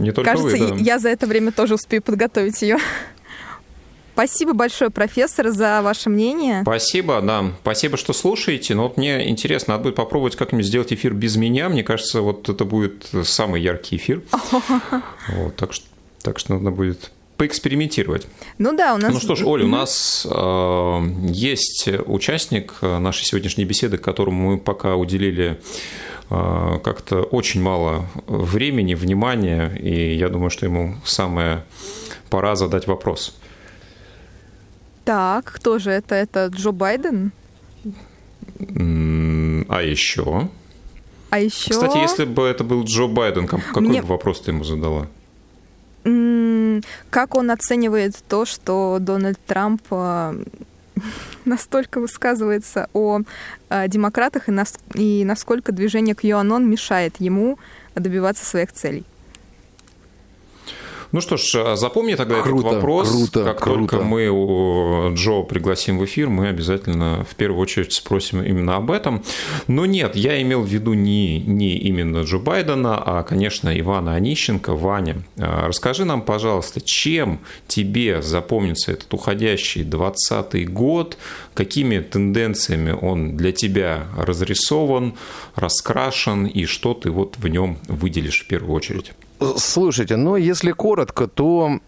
[0.00, 0.74] Не только Кажется, вы, да.
[0.76, 2.78] я за это время тоже успею подготовить ее.
[4.14, 6.62] Спасибо большое, профессор, за ваше мнение.
[6.62, 7.52] Спасибо, да.
[7.62, 8.74] Спасибо, что слушаете.
[8.74, 11.68] Но вот мне интересно, надо будет попробовать как-нибудь сделать эфир без меня.
[11.68, 14.22] Мне кажется, вот это будет самый яркий эфир.
[15.28, 15.86] Вот, так, что,
[16.22, 18.26] так что надо будет поэкспериментировать.
[18.58, 19.14] Ну да, у нас...
[19.14, 21.00] Ну что ж, Оля, у нас э,
[21.32, 25.58] есть участник э, нашей сегодняшней беседы, которому мы пока уделили
[26.28, 31.64] э, как-то очень мало времени, внимания, и я думаю, что ему самое
[32.28, 33.34] пора задать вопрос.
[35.06, 36.14] Так, кто же это?
[36.14, 37.32] Это Джо Байден?
[38.58, 40.50] А еще?
[41.30, 41.70] А еще...
[41.70, 45.06] Кстати, если бы это был Джо Байден, какой Мне- бы вопрос ты ему задала?
[46.04, 46.49] М,
[47.10, 50.34] Как он оценивает то, что Дональд Трамп а,
[51.44, 53.20] настолько высказывается о
[53.68, 54.52] а, демократах и,
[54.94, 57.58] и насколько движение QAnon мешает ему
[57.94, 59.04] добиваться своих целей?
[61.12, 63.10] Ну что ж, а запомни тогда Круто, этот вопрос.
[63.10, 63.78] круто, как круто.
[63.78, 68.92] только мы у Джо пригласим в эфир, мы обязательно в первую очередь спросим именно об
[68.92, 69.24] этом.
[69.66, 74.76] Но нет, я имел в виду не, не именно Джо Байдена, а, конечно, Ивана Онищенко.
[74.76, 81.18] Ваня, а, расскажи нам, пожалуйста, чем тебе запомнится этот уходящий 20 год,
[81.54, 85.14] какими тенденциями он для тебя разрисован,
[85.56, 89.12] раскрашен, и что ты вот в нем выделишь в первую очередь?
[89.56, 91.80] Слушайте, ну если коротко, то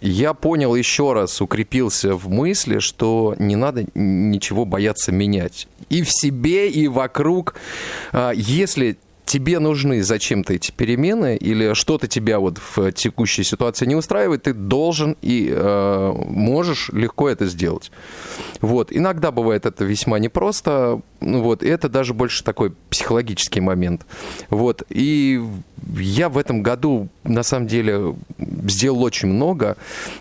[0.00, 5.68] я понял еще раз, укрепился в мысли, что не надо ничего бояться менять.
[5.88, 7.54] И в себе, и вокруг.
[8.12, 13.96] А, Если тебе нужны зачем-то эти перемены или что-то тебя вот в текущей ситуации не
[13.96, 17.90] устраивает, ты должен и э, можешь легко это сделать.
[18.60, 18.88] Вот.
[18.90, 24.04] Иногда бывает это весьма непросто, вот, и это даже больше такой психологический момент.
[24.50, 24.82] Вот.
[24.90, 25.42] И
[25.96, 28.14] я в этом году, на самом деле,
[28.68, 29.76] сделал очень много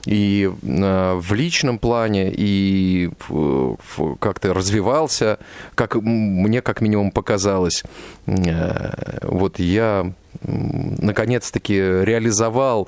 [0.06, 3.78] и э, в личном плане, и в-
[4.20, 5.38] как-то развивался,
[5.76, 7.84] как мне как минимум показалось.
[8.28, 12.88] Э, Вот я наконец-таки реализовал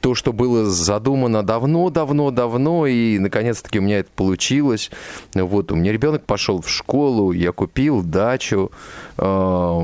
[0.00, 4.90] то, что было задумано давно-давно-давно, и наконец-таки у меня это получилось.
[5.34, 8.70] Вот, у меня ребенок пошел в школу, я купил дачу,
[9.16, 9.80] э,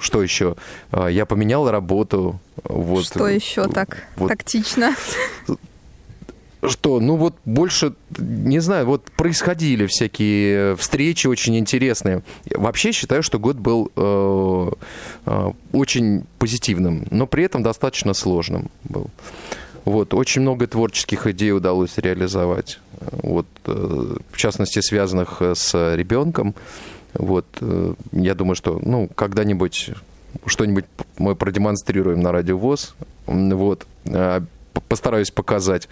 [0.00, 0.56] что еще?
[0.90, 2.40] Э, Я поменял работу.
[2.64, 3.04] Вот.
[3.04, 4.28] Что еще так вот.
[4.28, 4.94] тактично?
[6.64, 7.00] Что?
[7.00, 12.22] Ну вот больше, не знаю, вот происходили всякие встречи очень интересные.
[12.54, 14.70] Вообще считаю, что год был э,
[15.26, 19.08] э, очень позитивным, но при этом достаточно сложным был.
[19.84, 22.78] Вот, очень много творческих идей удалось реализовать.
[23.00, 26.54] Вот, э, в частности, связанных э, с ребенком.
[27.14, 29.90] Вот, э, я думаю, что, ну, когда-нибудь
[30.46, 30.84] что-нибудь
[31.18, 32.94] мы продемонстрируем на радио ВОЗ.
[33.26, 34.40] М, Вот, э,
[34.88, 35.88] постараюсь показать.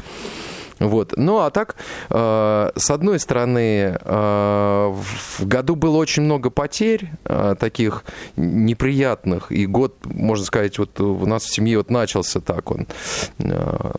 [0.80, 1.12] Вот.
[1.16, 1.76] Ну, а так,
[2.08, 4.94] э, с одной стороны, э,
[5.38, 8.04] в году было очень много потерь, э, таких
[8.36, 12.86] неприятных, и год, можно сказать, вот у нас в семье вот начался так он.
[13.38, 13.92] Э,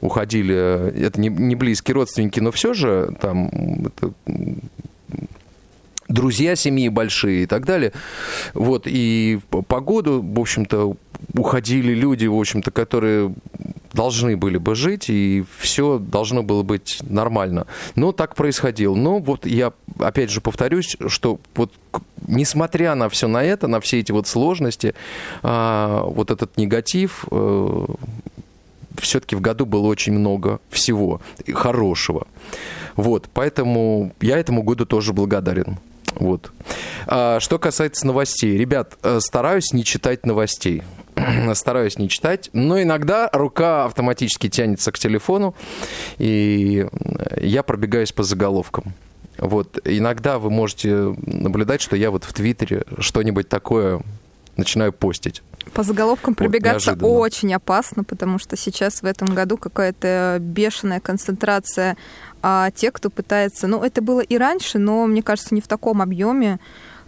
[0.00, 4.12] уходили, это не, не близкие родственники, но все же там это,
[6.08, 7.92] друзья семьи большие и так далее.
[8.52, 10.96] Вот, и по году, в общем-то,
[11.34, 13.34] уходили люди, в общем-то, которые
[13.92, 17.66] должны были бы жить, и все должно было быть нормально.
[17.94, 18.94] Но так происходило.
[18.94, 21.72] Но вот я, опять же, повторюсь, что вот
[22.26, 24.94] несмотря на все на это, на все эти вот сложности,
[25.42, 27.86] а, вот этот негатив, э,
[28.98, 31.20] все-таки в году было очень много всего
[31.52, 32.26] хорошего.
[32.96, 35.78] Вот, поэтому я этому году тоже благодарен.
[36.16, 36.52] Вот.
[37.06, 38.56] А, что касается новостей.
[38.56, 40.82] Ребят, э, стараюсь не читать новостей.
[41.54, 45.54] стараюсь не читать, но иногда рука автоматически тянется к телефону,
[46.18, 46.86] и
[47.40, 48.94] я пробегаюсь по заголовкам.
[49.38, 54.02] Вот иногда вы можете наблюдать, что я вот в Твиттере что-нибудь такое
[54.56, 55.42] начинаю постить.
[55.72, 61.96] По заголовкам пробегаться вот, очень опасно, потому что сейчас в этом году какая-то бешеная концентрация
[62.42, 63.66] а, тех, кто пытается...
[63.66, 66.60] Ну, это было и раньше, но, мне кажется, не в таком объеме,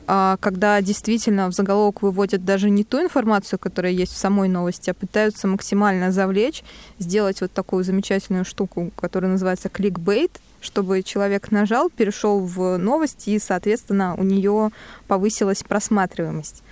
[0.08, 4.90] а, когда действительно в заголовок выводят даже не ту информацию, которая есть в самой новости,
[4.90, 6.62] а пытаются максимально завлечь,
[6.98, 13.38] сделать вот такую замечательную штуку, которая называется кликбейт, чтобы человек нажал, перешел в новости, и,
[13.38, 14.70] соответственно, у нее
[15.08, 16.62] повысилась просматриваемость.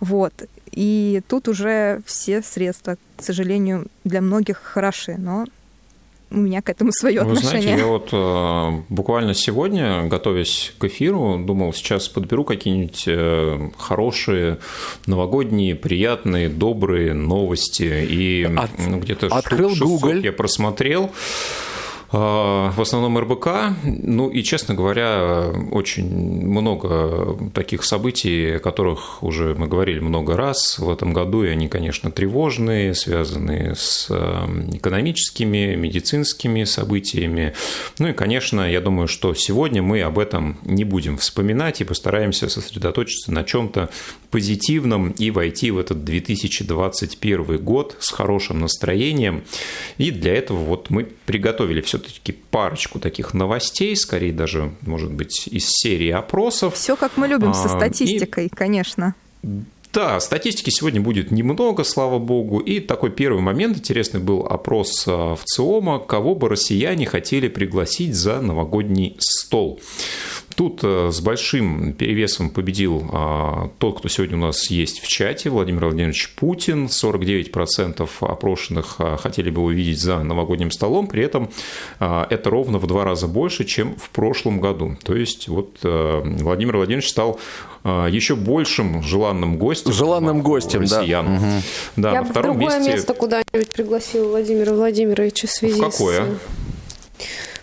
[0.00, 0.32] Вот.
[0.72, 5.46] И тут уже все средства, к сожалению, для многих хороши, но
[6.30, 7.62] у меня к этому свое Вы отношение.
[7.62, 14.58] знаете, я вот э, буквально сегодня, готовясь к эфиру, думал, сейчас подберу какие-нибудь э, хорошие
[15.06, 18.04] новогодние, приятные, добрые новости.
[18.08, 20.16] И От, ну, где-то открыл Google.
[20.16, 21.10] я просмотрел.
[22.12, 23.48] А, в основном РБК.
[23.84, 30.78] Ну и, честно говоря, очень много таких событий, о которых уже мы говорили много раз
[30.78, 37.54] в этом году, и они, конечно, тревожные, связанные с эм, экономическими, медицинскими событиями.
[37.98, 42.48] Ну и, конечно, я думаю, что сегодня мы об этом не будем вспоминать и постараемся
[42.48, 43.90] сосредоточиться на чем-то
[44.30, 49.44] позитивном и войти в этот 2021 год с хорошим настроением.
[49.98, 55.48] И для этого вот мы приготовили все все-таки парочку таких новостей, скорее даже, может быть,
[55.48, 56.74] из серии опросов.
[56.74, 58.48] Все как мы любим, со а, статистикой, и...
[58.48, 59.14] конечно.
[59.92, 62.58] Да, статистики сегодня будет немного, слава богу.
[62.58, 68.14] И такой первый момент интересный был опрос а, в ЦИОМа, кого бы россияне хотели пригласить
[68.14, 69.80] за новогодний стол.
[70.56, 75.50] Тут э, с большим перевесом победил а, тот, кто сегодня у нас есть в чате,
[75.50, 76.86] Владимир Владимирович Путин.
[76.86, 81.50] 49% опрошенных а, хотели бы увидеть за новогодним столом, при этом
[82.00, 84.96] а, это ровно в два раза больше, чем в прошлом году.
[85.04, 87.38] То есть вот э, Владимир Владимирович стал
[87.84, 89.92] еще большим желанным гостем.
[89.92, 91.26] Желанным гостем, россиян.
[91.26, 91.32] да.
[91.34, 91.62] Угу.
[91.96, 92.92] да Я на втором в другое месте...
[92.94, 96.24] место куда-нибудь пригласил Владимира Владимировича в связи в какое?
[96.24, 96.65] с...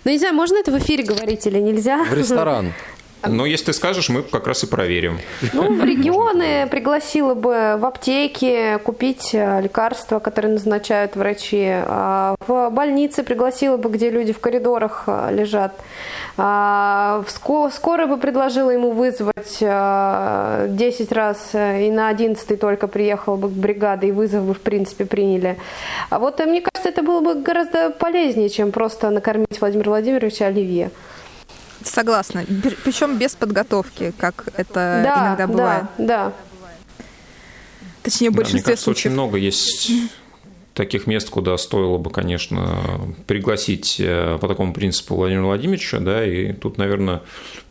[0.03, 2.03] Ну, не знаю, можно это в эфире говорить или нельзя?
[2.03, 2.73] В ресторан.
[3.27, 5.19] Но если ты скажешь, мы как раз и проверим.
[5.53, 11.65] Ну, в регионы пригласила бы в аптеке купить э, лекарства, которые назначают врачи.
[11.69, 15.73] А в больнице пригласила бы, где люди в коридорах э, лежат.
[16.37, 20.67] А скорой бы предложила ему вызвать 10 э,
[21.11, 25.57] раз, и на 11 только приехала бы бригада, и вызов бы, в принципе, приняли.
[26.09, 30.91] А вот мне кажется, это было бы гораздо полезнее, чем просто накормить Владимира Владимировича оливье.
[31.87, 32.45] Согласна.
[32.83, 35.83] Причем без подготовки, как это да, иногда бывает.
[35.97, 36.33] Да, да.
[38.03, 39.05] Точнее, в большинстве да, мне кажется, случаев.
[39.05, 39.91] очень много есть
[40.73, 46.51] таких мест, куда стоило бы, конечно, пригласить э, по такому принципу Владимира Владимировича, да, и
[46.53, 47.21] тут, наверное,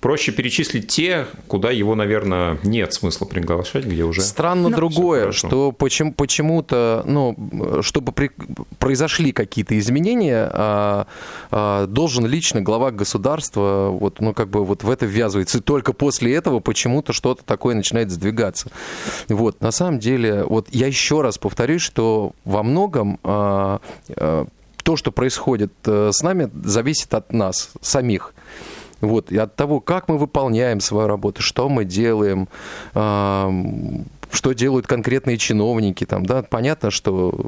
[0.01, 4.21] проще перечислить те, куда его, наверное, нет смысла приглашать, где уже...
[4.21, 4.77] Странно Но...
[4.77, 8.31] другое, что почему, почему-то, ну, чтобы при,
[8.79, 11.07] произошли какие-то изменения, а,
[11.51, 15.93] а, должен лично глава государства, вот, ну, как бы вот в это ввязывается, и только
[15.93, 18.71] после этого почему-то что-то такое начинает сдвигаться.
[19.29, 23.81] Вот, на самом деле, вот я еще раз повторюсь, что во многом а,
[24.17, 24.47] а,
[24.83, 28.35] то, что происходит э, с нами, зависит от нас самих.
[29.01, 32.49] Вот, и от того, как мы выполняем свою работу, что мы делаем,
[32.93, 37.47] что делают конкретные чиновники, там, да, понятно, что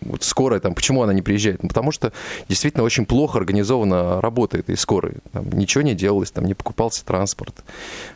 [0.00, 1.62] вот скорая, там, почему она не приезжает?
[1.62, 2.12] Ну, потому что
[2.48, 5.14] действительно очень плохо организованно работает и скорой.
[5.32, 7.64] Там, ничего не делалось, там, не покупался транспорт,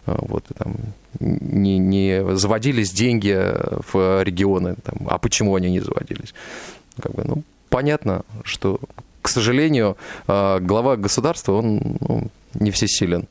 [0.06, 0.76] а, вот, там,
[1.20, 3.38] не, не заводились деньги
[3.92, 4.76] в регионы.
[4.82, 6.34] Там, а почему они не заводились?
[7.00, 8.80] Как бы, ну, понятно, что,
[9.20, 9.96] к сожалению,
[10.26, 13.26] а, глава государства, он ну, не всесилен.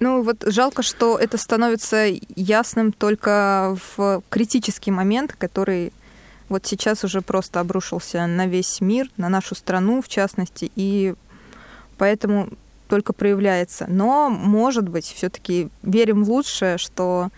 [0.00, 2.06] Ну вот жалко, что это становится
[2.36, 5.92] ясным только в критический момент, который
[6.48, 11.14] вот сейчас уже просто обрушился на весь мир, на нашу страну в частности, и
[11.96, 12.48] поэтому
[12.88, 13.86] только проявляется.
[13.88, 17.28] Но, может быть, все-таки верим в лучшее, что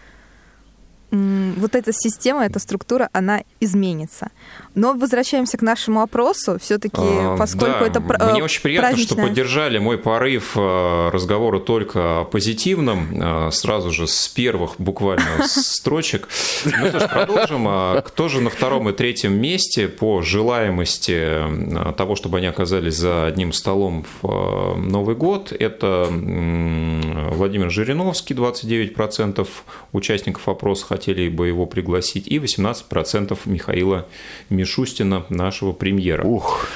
[1.10, 4.30] вот эта система, эта структура, она изменится.
[4.74, 6.58] Но возвращаемся к нашему опросу.
[6.60, 11.10] Все-таки, А, поскольку да, это Мне э, очень приятно, что праздничное- поддержали мой порыв э,
[11.12, 16.28] разговора только о позитивном, э, сразу же с первых буквально строчек.
[16.64, 17.66] Ну что ж, продолжим.
[17.68, 23.26] А Кто же на втором и третьем месте по желаемости того, чтобы они оказались за
[23.26, 25.52] одним столом в Новый год?
[25.52, 26.06] Это
[27.32, 29.46] Владимир Жириновский, 29%
[29.92, 34.06] участников опроса хотели бы его пригласить, и 18% Михаила
[34.48, 36.24] Мишустина, нашего премьера.
[36.24, 36.66] Ух.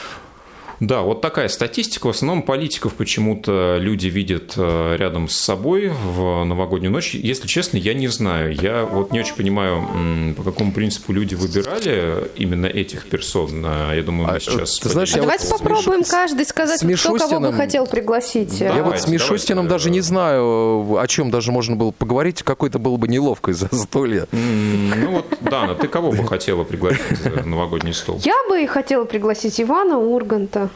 [0.87, 2.07] Да, вот такая статистика.
[2.09, 7.15] В основном политиков почему-то люди видят э, рядом с собой в новогоднюю ночь.
[7.15, 8.55] Если честно, я не знаю.
[8.55, 13.63] Я вот не очень понимаю, по какому принципу люди выбирали именно этих персон.
[13.65, 14.79] А, Я думаю, мы А, сейчас...
[14.79, 17.87] ты знаешь, А вот давайте с попробуем Миш- каждый сказать, с кто кого бы хотел
[17.87, 18.59] пригласить.
[18.59, 18.67] Да.
[18.77, 19.75] Я вот с Мишустином давайте.
[19.87, 22.43] даже не знаю, о чем даже можно было поговорить.
[22.43, 24.27] Какой-то было бы неловко из-за застолья.
[24.33, 28.21] М, Ну вот, Дана, ты кого бы хотела пригласить за новогодний стол?
[28.25, 30.69] Я бы хотела пригласить Ивана Урганта.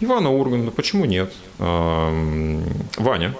[0.00, 1.32] Ивана Урганта, почему нет?
[1.58, 2.12] А,
[2.96, 3.34] Ваня.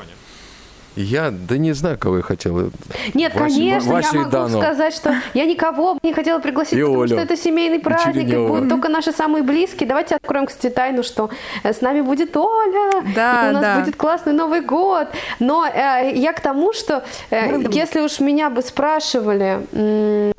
[0.96, 2.72] Я, да не знаю, кого я хотел.
[3.14, 4.60] Нет, Васю- конечно, Васю я и могу Дану.
[4.60, 7.08] сказать, что я никого бы не хотела пригласить, И потому Олю.
[7.14, 8.48] что это семейный праздник, и Черенёва.
[8.48, 9.88] будут только наши самые близкие.
[9.88, 11.30] Давайте откроем, кстати, тайну, что
[11.62, 13.78] э, с нами будет Оля, Да, и у нас да.
[13.80, 15.06] будет классный Новый год.
[15.38, 20.32] Но э, я к тому, что э, если уж меня бы спрашивали, м,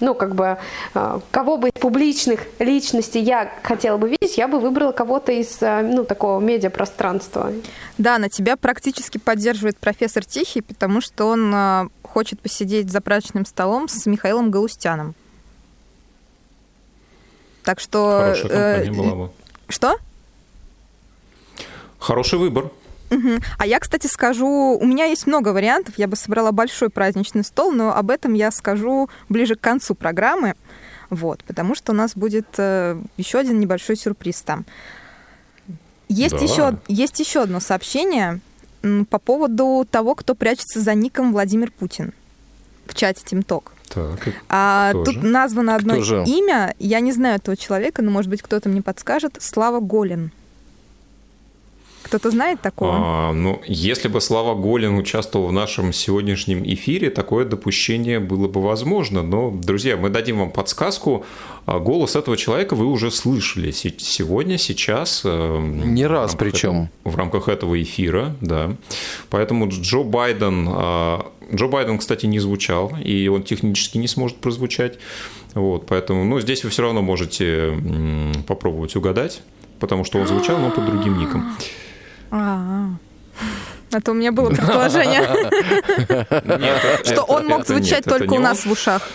[0.00, 0.58] ну, как бы,
[0.94, 5.58] э, кого бы из публичных личностей я хотела бы видеть, я бы выбрала кого-то из,
[5.60, 7.52] э, ну, такого медиапространства.
[7.98, 13.46] Да, на тебя практически поддерживает профессор Тихий, потому что он а, хочет посидеть за праздничным
[13.46, 15.14] столом с Михаилом Галустяном.
[17.62, 18.18] Так что...
[18.20, 19.30] Хорошая э, компания была бы.
[19.68, 19.96] Что?
[21.98, 22.70] Хороший выбор.
[23.10, 23.40] Мгм.
[23.58, 24.46] А я, кстати, скажу,
[24.80, 25.94] у меня есть много вариантов.
[25.96, 30.54] Я бы собрала большой праздничный стол, но об этом я скажу ближе к концу программы.
[31.10, 34.64] Вот, потому что у нас будет э, еще один небольшой сюрприз там.
[36.08, 36.40] Есть, Да.
[36.44, 38.40] еще, есть еще одно сообщение
[39.10, 42.12] по поводу того, кто прячется за ником Владимир Путин
[42.86, 43.72] в чате Тимток.
[43.92, 45.20] Так, А тут же?
[45.20, 46.22] названо одно же?
[46.26, 46.74] имя.
[46.78, 49.36] Я не знаю этого человека, но, может быть, кто-то мне подскажет.
[49.40, 50.30] Слава Голин.
[52.10, 52.90] Кто-то знает такого?
[52.92, 58.60] А, ну, если бы Слава Голин участвовал в нашем сегодняшнем эфире, такое допущение было бы
[58.60, 59.22] возможно.
[59.22, 61.24] Но, друзья, мы дадим вам подсказку.
[61.66, 65.22] А, Голос этого человека вы уже слышали се- сегодня, сейчас.
[65.24, 66.70] э, Не в раз рамках причем.
[66.70, 68.72] этого- в рамках этого эфира, да.
[69.28, 70.66] Поэтому Джо Байден...
[70.68, 74.98] а, Джо Байден, кстати, не звучал, и он технически не сможет прозвучать.
[75.54, 77.72] Вот, поэтому, ну, здесь вы все равно можете
[78.48, 79.42] попробовать угадать,
[79.78, 81.44] потому что он звучал, но под другим ником.
[82.30, 82.90] А,
[83.92, 85.22] а то у меня было предположение,
[87.04, 89.08] что он мог звучать только у нас в ушах.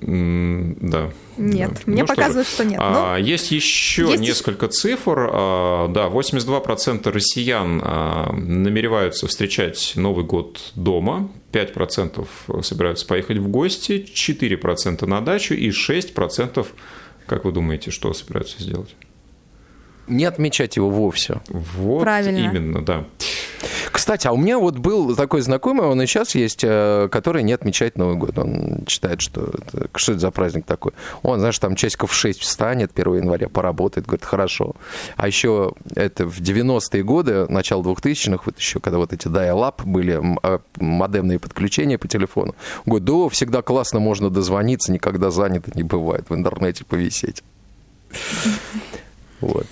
[0.00, 1.10] Да.
[1.36, 1.80] Нет, Да.
[1.86, 2.78] мне Ну что показывают, что нет.
[2.80, 5.30] А, есть еще есть несколько цифр.
[5.32, 12.26] А, Да, 82% россиян а, намереваются встречать Новый год дома, 5%
[12.62, 16.66] собираются поехать в гости, 4% на дачу и 6%,
[17.26, 18.94] как вы думаете, что собираются сделать?
[20.06, 21.40] Не отмечать его вовсе.
[21.48, 22.38] Вот Правильно.
[22.38, 23.04] именно, да.
[23.90, 27.52] Кстати, а у меня вот был такой знакомый, он и сейчас есть, э, который не
[27.52, 28.38] отмечает Новый год.
[28.38, 30.92] Он считает, что это, что это за праздник такой.
[31.22, 34.74] Он, знаешь, там часиков в 6 встанет 1 января, поработает, говорит, хорошо.
[35.16, 40.20] А еще это в 90-е годы, начало 2000-х, вот еще когда вот эти dial-up были,
[40.42, 42.54] а, модемные подключения по телефону.
[42.84, 47.42] Говорит, да, всегда классно, можно дозвониться, никогда занято не бывает, в интернете повисеть.
[49.40, 49.66] Вот.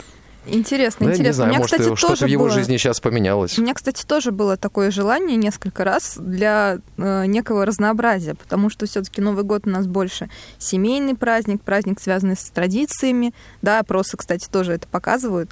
[0.46, 1.22] Интересно, Ну, я интересно.
[1.24, 2.52] не у знаю, меня, может, кстати, что-то тоже в его было...
[2.54, 3.58] жизни сейчас поменялось.
[3.58, 8.86] У меня, кстати, тоже было такое желание несколько раз для э, некого разнообразия, потому что
[8.86, 10.28] все-таки Новый год у нас больше
[10.58, 13.32] семейный праздник, праздник, связанный с традициями.
[13.62, 15.50] Да, опросы, кстати, тоже это показывают.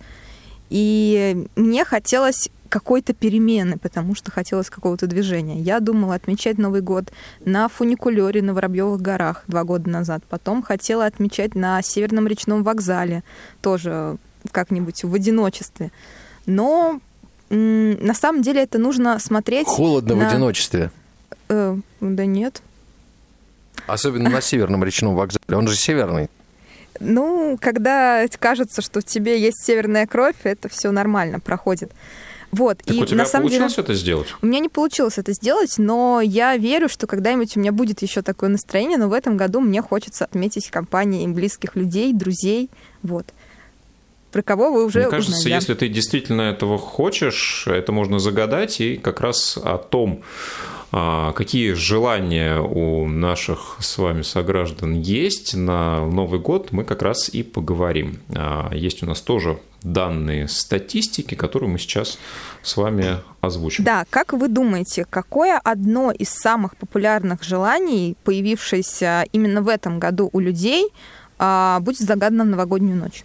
[0.68, 5.60] И мне хотелось какой-то перемены, потому что хотелось какого-то движения.
[5.60, 7.12] Я думала отмечать Новый год
[7.44, 10.22] на фуникулере на Воробьевых горах два года назад.
[10.28, 13.24] Потом хотела отмечать на Северном речном вокзале,
[13.60, 14.16] тоже
[14.50, 15.90] как-нибудь в одиночестве.
[16.46, 17.00] Но
[17.50, 19.66] на самом деле это нужно смотреть...
[19.66, 20.90] Холодно в на- одиночестве.
[21.48, 22.62] Э, да нет.
[23.86, 25.56] Особенно на северном речном вокзале.
[25.56, 26.28] Он же северный.
[27.00, 31.92] Ну, когда кажется, что в тебе есть северная кровь, это все нормально проходит.
[32.52, 32.78] Вот.
[32.78, 34.34] Так и у тебя на самом деле получилось это сделать?
[34.42, 38.20] у меня не получилось это сделать, но я верю, что когда-нибудь у меня будет еще
[38.20, 42.68] такое настроение, но в этом году мне хочется отметить компании близких людей, друзей.
[43.02, 43.26] Вот.
[44.32, 45.56] Про кого вы уже Мне кажется, узнали, да.
[45.56, 50.22] если ты действительно этого хочешь, это можно загадать и как раз о том,
[50.90, 57.28] а, какие желания у наших с вами сограждан есть на Новый год, мы как раз
[57.30, 58.20] и поговорим.
[58.34, 62.18] А, есть у нас тоже данные статистики, которые мы сейчас
[62.62, 63.84] с вами озвучим.
[63.84, 70.28] Да, как вы думаете, какое одно из самых популярных желаний, появившееся именно в этом году
[70.32, 70.88] у людей,
[71.38, 73.24] а, будет загадано в новогоднюю ночь?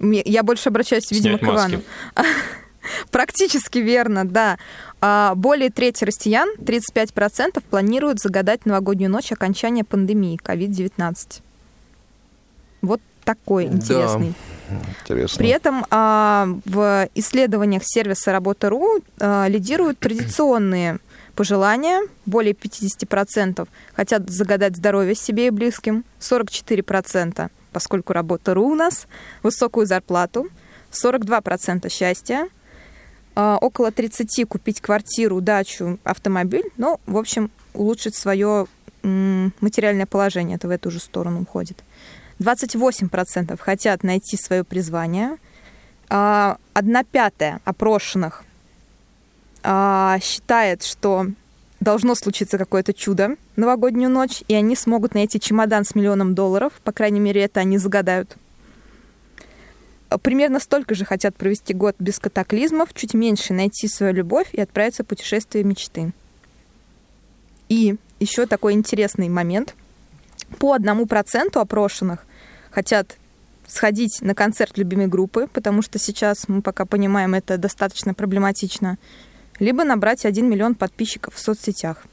[0.00, 1.82] Я больше обращаюсь, видимо, Снять к Ивану.
[3.10, 4.58] Практически верно, да.
[5.00, 11.42] А, более трети россиян, 35%, планируют загадать новогоднюю ночь окончания пандемии COVID-19.
[12.82, 14.34] Вот такой интересный.
[14.68, 15.38] Да, интересно.
[15.38, 20.98] При этом а, в исследованиях сервиса Работа.ру а, лидируют традиционные
[21.34, 22.02] пожелания.
[22.26, 26.04] Более 50% хотят загадать здоровье себе и близким.
[26.20, 29.06] 44%, поскольку Работа.ру у нас,
[29.42, 30.48] высокую зарплату.
[30.92, 32.48] 42% счастья.
[33.34, 36.70] А, около 30 купить квартиру, дачу, автомобиль.
[36.76, 38.66] Ну, в общем, улучшить свое
[39.02, 40.56] материальное положение.
[40.56, 41.82] Это в эту же сторону уходит.
[42.38, 45.36] 28% хотят найти свое призвание.
[46.08, 48.44] А, одна пятая опрошенных
[49.62, 51.26] а, считает, что
[51.84, 56.72] должно случиться какое-то чудо новогоднюю ночь, и они смогут найти чемодан с миллионом долларов.
[56.82, 58.36] По крайней мере, это они загадают.
[60.22, 65.04] Примерно столько же хотят провести год без катаклизмов, чуть меньше найти свою любовь и отправиться
[65.04, 66.12] в путешествие мечты.
[67.68, 69.74] И еще такой интересный момент–
[70.58, 72.24] по одному проценту опрошенных
[72.70, 73.16] хотят
[73.66, 78.98] сходить на концерт любимой группы, потому что сейчас мы пока понимаем, это достаточно проблематично,
[79.58, 82.04] либо набрать 1 миллион подписчиков в соцсетях.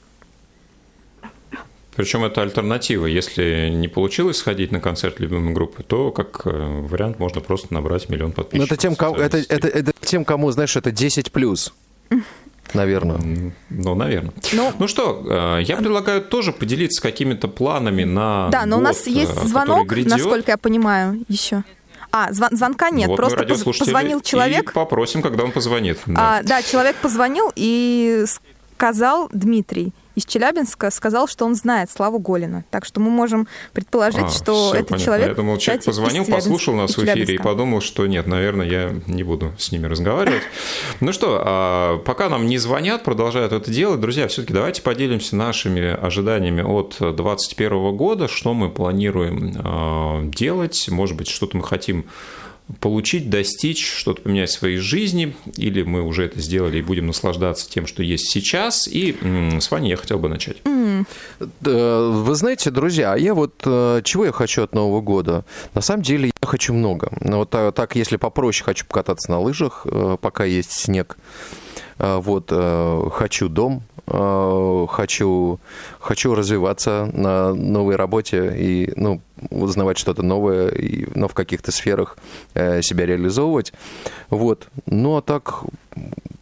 [1.95, 3.05] Причем это альтернатива.
[3.05, 8.09] Если не получилось сходить на концерт любимой группы, то как э, вариант можно просто набрать
[8.09, 8.69] миллион подписчиков.
[8.69, 11.73] Но это тем, кому, это, это, это тем, кому, знаешь, это 10 плюс.
[12.73, 13.53] Наверное.
[13.69, 14.33] Ну, наверное.
[14.53, 18.87] Ну, ну что, э, я предлагаю тоже поделиться какими-то планами на Да, но год, у
[18.87, 21.63] нас есть э, звонок, насколько я понимаю, еще.
[22.11, 24.71] А, звон, звонка нет, вот просто позвонил человек.
[24.71, 25.99] И попросим, когда он позвонит.
[26.05, 26.39] Да.
[26.39, 28.25] А, да, человек позвонил и
[28.75, 32.65] сказал Дмитрий, из Челябинска сказал, что он знает Славу Голина.
[32.69, 35.05] Так что мы можем предположить, а, что этот понятно.
[35.05, 35.27] человек...
[35.29, 39.23] Я думал, человек позвонил, послушал нас в эфире и подумал, что нет, наверное, я не
[39.23, 40.43] буду с ними разговаривать.
[40.99, 45.81] Ну что, а пока нам не звонят, продолжают это делать, друзья, все-таки давайте поделимся нашими
[45.81, 52.05] ожиданиями от 2021 года, что мы планируем а, делать, может быть, что-то мы хотим
[52.79, 57.69] получить, достичь, что-то поменять в своей жизни, или мы уже это сделали и будем наслаждаться
[57.69, 58.87] тем, что есть сейчас.
[58.87, 59.15] И
[59.59, 60.57] с вами я хотел бы начать.
[61.61, 65.45] Вы знаете, друзья, а я вот э, чего я хочу от Нового года?
[65.73, 67.11] На самом деле я хочу много.
[67.21, 71.17] Но вот так, так если попроще, хочу покататься на лыжах, э, пока есть снег.
[72.01, 72.51] Э, вот,
[73.13, 75.59] хочу дом, хочу,
[75.99, 82.17] хочу развиваться на новой работе и, ну, узнавать что-то новое, и, но в каких-то сферах
[82.53, 83.73] э, себя реализовывать.
[84.29, 84.67] Вот.
[84.85, 85.63] Ну, а так,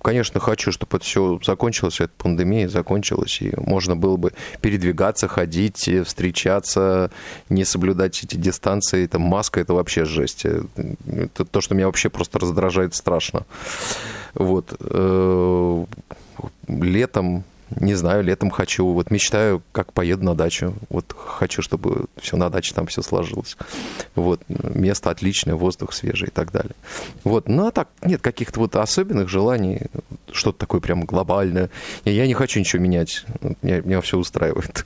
[0.01, 5.89] конечно, хочу, чтобы это все закончилось, эта пандемия закончилась, и можно было бы передвигаться, ходить,
[6.05, 7.11] встречаться,
[7.49, 9.07] не соблюдать эти дистанции.
[9.07, 10.45] Там маска— это вообще жесть.
[10.45, 13.45] Это то, что меня вообще просто раздражает страшно.
[14.33, 14.75] Вот.
[14.79, 15.85] Э,
[16.67, 20.73] летом не знаю, летом хочу, вот мечтаю, как поеду на дачу.
[20.89, 23.57] Вот хочу, чтобы все на даче там все сложилось.
[24.15, 26.75] Вот, место отличное, воздух свежий и так далее.
[27.23, 29.81] Вот, ну а так, нет каких-то вот особенных желаний,
[30.31, 31.69] что-то такое прям глобальное.
[32.05, 33.25] Я, я не хочу ничего менять.
[33.61, 34.85] Меня, меня все устраивает.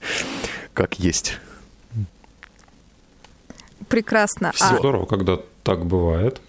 [0.74, 1.38] Как есть.
[3.88, 4.52] Прекрасно.
[4.52, 4.78] Все а...
[4.78, 6.40] здорово, когда так бывает.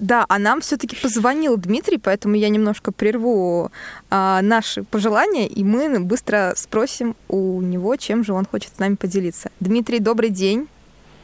[0.00, 3.70] Да, а нам все-таки позвонил Дмитрий, поэтому я немножко прерву
[4.10, 8.94] а, наши пожелания, и мы быстро спросим у него, чем же он хочет с нами
[8.94, 9.50] поделиться.
[9.60, 10.68] Дмитрий, добрый день.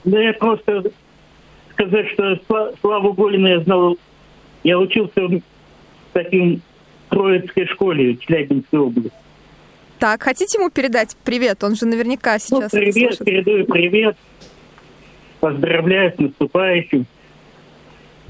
[0.04, 0.92] Да я просто
[1.72, 3.96] сказать, что Славу Голина я знал,
[4.62, 5.40] я учился в
[6.12, 6.60] таким
[7.08, 9.12] Троицкой школе в Челябинской области.
[9.98, 11.64] Так, хотите ему передать привет?
[11.64, 14.16] Он же наверняка ну, сейчас ну, привет, передаю привет.
[15.40, 17.06] Поздравляю с наступающим.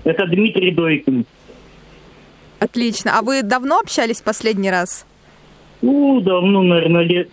[0.07, 1.26] Это Дмитрий Дойкин.
[2.61, 3.18] Отлично.
[3.18, 5.04] А вы давно общались последний раз?
[5.82, 7.28] Ну, давно, наверное, лет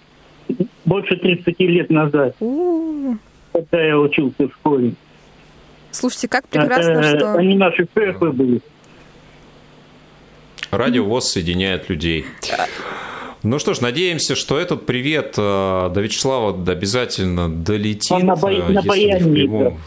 [0.84, 2.36] больше 30 лет назад.
[2.40, 3.18] У-у-у.
[3.54, 4.94] Когда я учился в школе.
[5.92, 7.34] Слушайте, как прекрасно, Это, что...
[7.36, 8.60] Они наши шефы были.
[10.72, 12.26] Радио ВОЗ соединяет людей.
[13.44, 18.12] Ну что ж, надеемся, что этот привет э, до Вячеслава обязательно долетит.
[18.12, 18.50] Он на, бо...
[18.50, 19.80] на баяне прямом...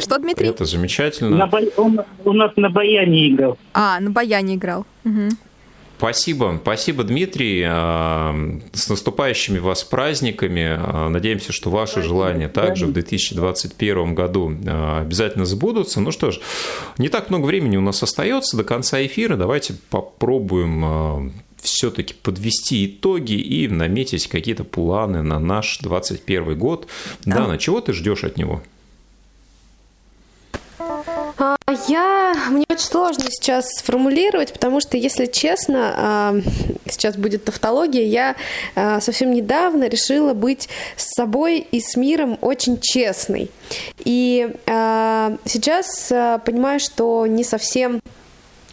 [0.00, 0.48] Что, Дмитрий?
[0.48, 1.36] Это замечательно.
[1.36, 1.60] На бо...
[1.76, 3.58] Он у нас на баяне играл.
[3.74, 4.86] А, на баяне играл.
[5.04, 5.30] Угу.
[5.98, 7.62] Спасибо, спасибо, Дмитрий.
[7.62, 10.78] Э, с наступающими вас праздниками.
[10.78, 16.00] Э, надеемся, что ваши желания также в 2021 году обязательно сбудутся.
[16.00, 16.40] Ну что ж,
[16.96, 19.36] не так много времени у нас остается до конца эфира.
[19.36, 26.86] Давайте попробуем все-таки подвести итоги и наметить какие-то планы на наш 2021 год.
[27.24, 27.36] Да.
[27.36, 28.62] Дана, чего ты ждешь от него?
[31.40, 31.56] А,
[31.88, 36.34] я, мне очень сложно сейчас сформулировать, потому что, если честно, а,
[36.84, 38.36] сейчас будет тавтология, я
[38.74, 43.50] а, совсем недавно решила быть с собой и с миром очень честной.
[44.04, 44.48] И
[45.44, 46.08] сейчас
[46.44, 48.00] понимаю, что не совсем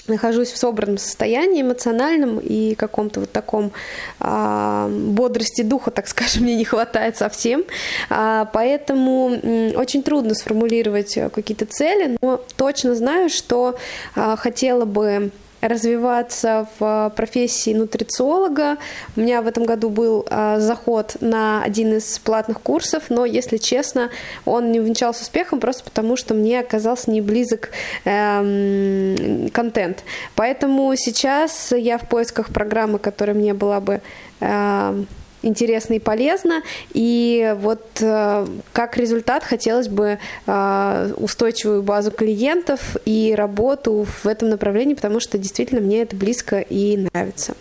[0.07, 3.71] нахожусь в собранном состоянии эмоциональном и каком-то вот таком
[4.19, 7.63] э, бодрости духа, так скажем, мне не хватает совсем.
[8.09, 13.77] А, поэтому э, очень трудно сформулировать какие-то цели, но точно знаю, что
[14.15, 15.31] э, хотела бы
[15.61, 18.77] развиваться в профессии нутрициолога.
[19.15, 23.57] У меня в этом году был а, заход на один из платных курсов, но, если
[23.57, 24.09] честно,
[24.45, 27.69] он не увенчался успехом просто потому, что мне оказался не близок
[28.05, 30.03] эм, контент.
[30.35, 34.01] Поэтому сейчас я в поисках программы, которая мне была бы
[34.39, 35.07] эм,
[35.47, 36.63] интересно и полезно.
[36.93, 44.49] И вот э, как результат хотелось бы э, устойчивую базу клиентов и работу в этом
[44.49, 47.55] направлении, потому что действительно мне это близко и нравится.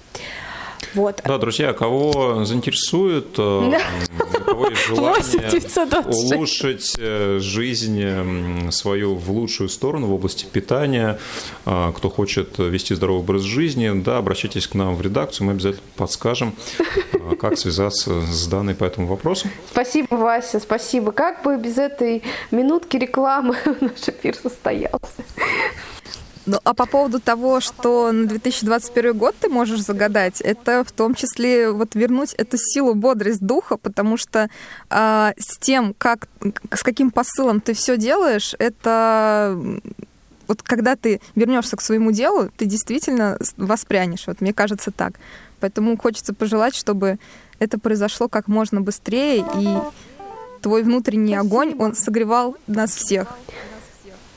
[0.94, 1.20] Вот.
[1.24, 3.78] Да, друзья, кого заинтересует, э,
[4.86, 11.18] желание улучшить э, жизнь свою в лучшую сторону в области питания,
[11.64, 15.82] э, кто хочет вести здоровый образ жизни, да, обращайтесь к нам в редакцию, мы обязательно
[15.96, 16.54] подскажем,
[17.40, 19.48] как связаться с данной по этому вопросу.
[19.70, 21.12] Спасибо, Вася, спасибо.
[21.12, 25.24] Как бы без этой минутки рекламы наш эфир состоялся.
[26.46, 31.14] Ну, а по поводу того, что на 2021 год ты можешь загадать, это в том
[31.14, 34.48] числе вот вернуть эту силу, бодрость духа, потому что
[34.88, 36.28] э, с тем, как,
[36.72, 39.58] с каким посылом ты все делаешь, это
[40.46, 44.28] вот когда ты вернешься к своему делу, ты действительно воспрянешь.
[44.28, 45.14] Вот мне кажется так.
[45.58, 47.18] Поэтому хочется пожелать, чтобы
[47.58, 49.68] это произошло как можно быстрее, и
[50.60, 53.36] твой внутренний огонь, он согревал нас всех.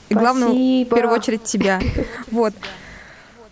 [0.10, 1.80] И главное, в первую очередь, тебя.
[2.32, 2.54] Вот.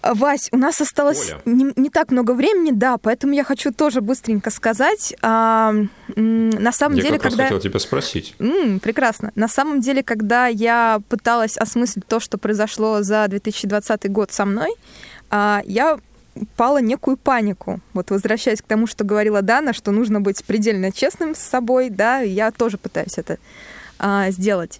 [0.03, 4.51] Вась, у нас осталось не, не так много времени, да, поэтому я хочу тоже быстренько
[4.51, 5.15] сказать.
[5.21, 5.73] А,
[6.15, 7.43] на самом я деле, как когда...
[7.43, 8.35] раз хотел тебя спросить.
[8.39, 9.31] М, прекрасно.
[9.35, 14.71] На самом деле, когда я пыталась осмыслить то, что произошло за 2020 год со мной,
[15.29, 15.97] а, я
[16.55, 17.81] пала некую панику.
[17.93, 22.19] Вот возвращаясь к тому, что говорила Дана, что нужно быть предельно честным с собой, да,
[22.19, 23.37] я тоже пытаюсь это
[23.99, 24.79] а, сделать.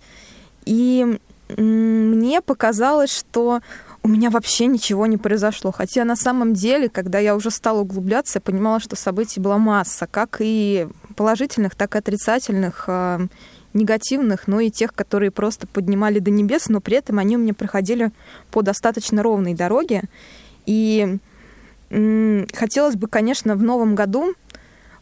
[0.66, 1.20] И
[1.56, 3.62] мне показалось, что
[4.04, 5.72] у меня вообще ничего не произошло.
[5.72, 10.08] Хотя на самом деле, когда я уже стала углубляться, я понимала, что событий была масса,
[10.08, 13.20] как и положительных, так и отрицательных, а,
[13.74, 17.54] негативных, но и тех, которые просто поднимали до небес, но при этом они у меня
[17.54, 18.12] проходили
[18.52, 20.04] по достаточно ровной дороге.
[20.66, 21.18] И
[21.90, 24.34] хотелось бы, конечно, в новом году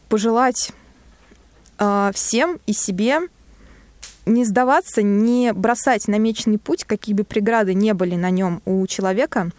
[0.08, 0.72] пожелать
[1.78, 3.20] а, всем и себе
[4.26, 9.50] не сдаваться, не бросать намеченный путь, какие бы преграды не были на нем у человека.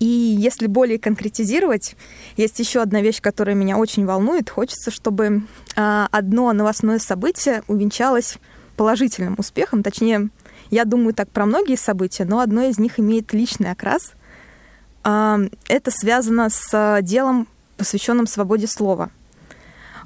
[0.00, 1.96] И если более конкретизировать,
[2.36, 4.50] есть еще одна вещь, которая меня очень волнует.
[4.50, 5.42] Хочется, чтобы
[5.76, 8.38] а, одно новостное событие увенчалось
[8.76, 9.84] положительным успехом.
[9.84, 10.30] Точнее,
[10.70, 14.14] я думаю так про многие события, но одно из них имеет личный окрас.
[15.04, 15.38] А,
[15.68, 17.46] это связано с делом,
[17.76, 19.10] посвященным свободе слова.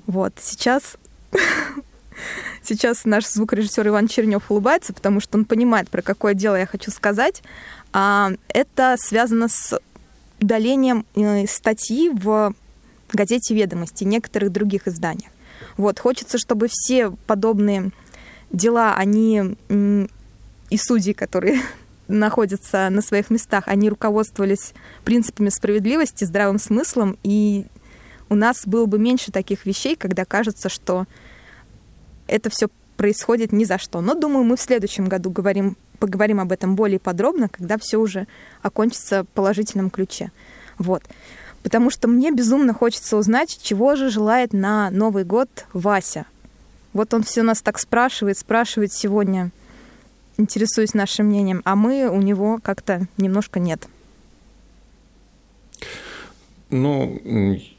[0.07, 0.98] Вот, сейчас
[2.68, 6.90] Сейчас наш звукорежиссер Иван Чернев улыбается, потому что он понимает, про какое дело я хочу
[6.90, 7.44] сказать.
[7.92, 9.78] А, это связано с
[10.40, 12.52] удалением э, статьи в
[13.12, 15.30] газете «Ведомости» и некоторых других изданиях.
[15.76, 17.92] Вот, хочется, чтобы все подобные
[18.50, 21.60] дела, они и судьи, которые
[22.08, 27.66] находятся на своих местах, они руководствовались принципами справедливости, здравым смыслом, и
[28.28, 31.06] у нас было бы меньше таких вещей, когда кажется, что
[32.27, 34.01] это все происходит ни за что.
[34.01, 38.27] Но, думаю, мы в следующем году говорим, поговорим об этом более подробно, когда все уже
[38.62, 40.31] окончится в положительном ключе.
[40.79, 41.03] Вот.
[41.62, 46.27] Потому что мне безумно хочется узнать, чего же желает на Новый год Вася.
[46.93, 49.51] Вот он все нас так спрашивает, спрашивает сегодня,
[50.39, 53.87] интересуясь нашим мнением, а мы у него как-то немножко нет.
[56.68, 57.20] Ну,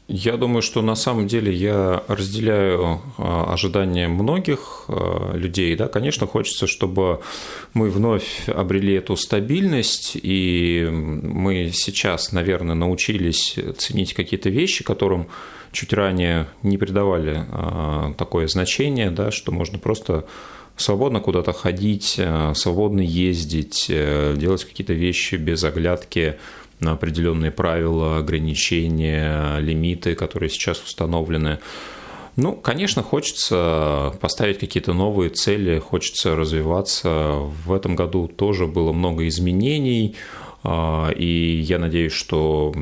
[0.08, 5.76] я думаю, что на самом деле я разделяю а, ожидания многих а, людей.
[5.76, 7.20] Да, конечно, хочется, чтобы
[7.74, 15.28] мы вновь обрели эту стабильность, и мы сейчас, наверное, научились ценить какие-то вещи, которым
[15.70, 20.24] чуть ранее не придавали а, такое значение, да, что можно просто
[20.78, 22.18] свободно куда-то ходить,
[22.54, 26.36] свободно ездить, э, делать какие-то вещи без оглядки
[26.80, 31.58] на определенные правила, ограничения, лимиты, которые сейчас установлены.
[32.36, 37.32] Ну, конечно, хочется поставить какие-то новые цели, хочется развиваться.
[37.64, 40.14] В этом году тоже было много изменений,
[40.62, 42.72] а, и я надеюсь, что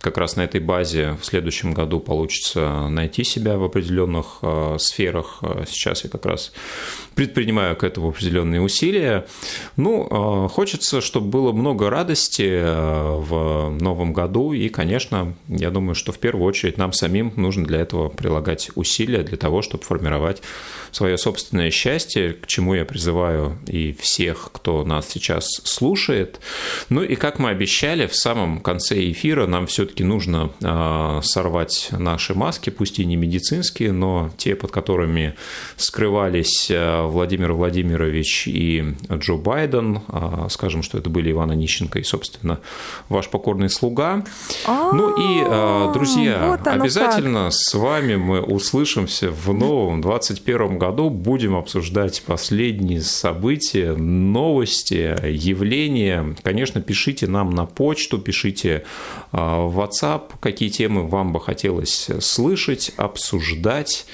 [0.00, 5.42] как раз на этой базе в следующем году получится найти себя в определенных а, сферах.
[5.68, 6.52] Сейчас я как раз
[7.14, 9.26] предпринимаю к этому определенные усилия.
[9.76, 16.12] Ну, а, хочется, чтобы было много радости в новом году, и, конечно, я думаю, что
[16.12, 20.42] в первую очередь нам самим нужно для этого прилагать усилия для того, чтобы формировать
[20.92, 26.40] свое собственное счастье, к чему я призываю и всех, кто нас сейчас слушает.
[26.88, 32.34] Ну и как мы обещали, в самом конце эфира нам все-таки нужно а, сорвать наши
[32.34, 35.36] маски, пусть и не медицинские, но те, под которыми
[35.76, 40.00] скрывались Владимир Владимирович и Джо Байден.
[40.08, 42.58] А, скажем, что это были Иван Онищенко и, собственно,
[43.08, 44.24] ваш покорный слуга.
[44.66, 51.10] Ну и, а, друзья, обязательно с вами мы услышимся в новом 2021 году.
[51.10, 56.34] Будем обсуждать последние события, новости, явления.
[56.42, 58.82] Конечно, пишите нам на почту, пишите
[59.30, 64.06] а, в WhatsApp, какие темы вам бы хотелось слышать, обсуждать.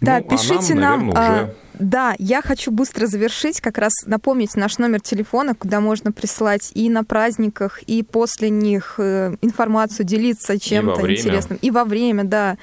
[0.00, 3.92] Да, ну, пишите а нам, нам наверное, уже да, я хочу быстро завершить, как раз
[4.06, 10.06] напомнить наш номер телефона, куда можно присылать и на праздниках, и после них э, информацию,
[10.06, 11.58] делиться чем-то интересным.
[11.62, 12.58] И во время, да.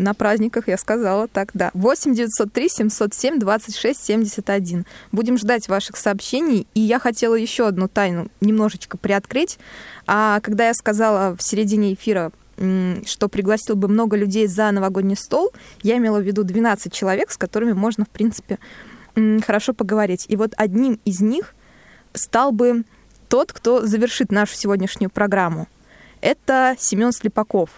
[0.00, 1.70] На праздниках, я сказала, так, да.
[1.74, 4.86] 8 903 707 26 71.
[5.12, 6.66] Будем ждать ваших сообщений.
[6.72, 9.58] И я хотела еще одну тайну немножечко приоткрыть.
[10.06, 12.32] А когда я сказала в середине эфира
[13.06, 15.50] что пригласил бы много людей за новогодний стол,
[15.82, 18.58] я имела в виду 12 человек, с которыми можно, в принципе,
[19.14, 20.26] хорошо поговорить.
[20.28, 21.54] И вот одним из них
[22.12, 22.84] стал бы
[23.30, 25.68] тот, кто завершит нашу сегодняшнюю программу.
[26.20, 27.70] Это Семен Слепаков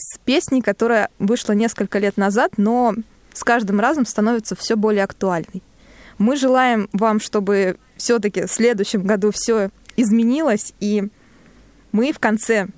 [0.00, 2.94] с песней, которая вышла несколько лет назад, но
[3.32, 5.62] с каждым разом становится все более актуальной.
[6.18, 11.04] Мы желаем вам, чтобы все-таки в следующем году все изменилось, и
[11.92, 12.68] мы в конце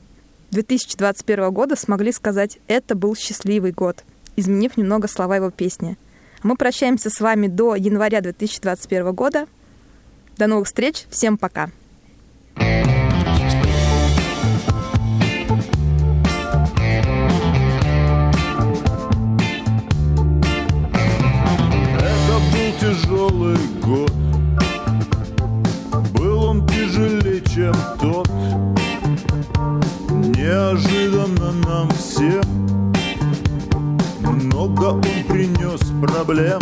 [0.50, 4.04] 2021 года смогли сказать «это был счастливый год»,
[4.36, 5.96] изменив немного слова его песни.
[6.42, 9.46] Мы прощаемся с вами до января 2021 года.
[10.36, 11.06] До новых встреч.
[11.08, 11.70] Всем пока.
[12.56, 13.01] Это
[23.12, 24.12] тяжелый год.
[26.14, 28.28] Был он тяжелее, чем тот,
[30.36, 32.42] неожиданно нам всем
[34.20, 36.60] Много он принес проблем.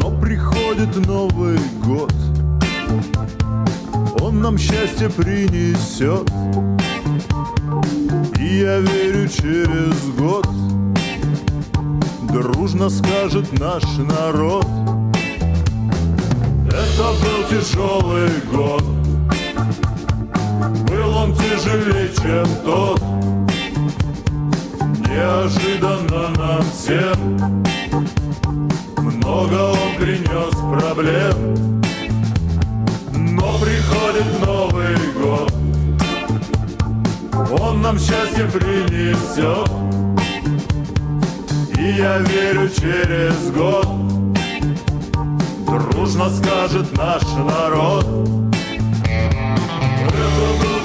[0.00, 2.12] Но приходит Новый год.
[4.20, 6.30] Он нам счастье принесет.
[8.38, 10.46] И я верю через год
[12.34, 14.66] Дружно скажет наш народ.
[16.66, 18.82] Это был тяжелый год.
[21.16, 23.00] Он тяжелее, чем тот.
[25.08, 27.62] Неожиданно нам всем
[28.98, 31.82] Много он принес проблем.
[33.12, 35.52] Но приходит Новый год.
[37.60, 39.93] Он нам счастье принесет
[41.84, 43.86] И я верю через год
[45.66, 48.06] Дружно скажет наш народ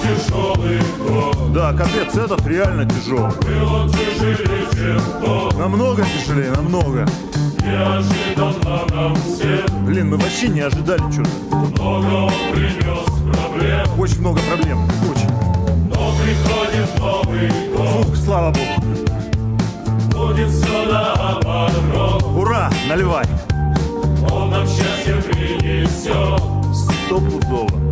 [0.03, 1.53] тяжелый год.
[1.53, 3.31] Да, капец, этот реально тяжелый.
[3.31, 5.57] Был он тяжелее, чем тот.
[5.57, 7.07] Намного тяжелее, намного.
[7.63, 9.85] Неожиданно нам всем.
[9.85, 11.55] Блин, мы вообще не ожидали что-то.
[11.55, 13.99] Много он принес проблем.
[13.99, 15.29] Очень много проблем, очень.
[15.89, 18.05] Но приходит Новый год.
[18.05, 19.08] Фух, слава богу.
[22.35, 23.25] Ура, наливай.
[24.31, 26.41] Он нам счастье принесет.
[26.73, 27.89] Стопудово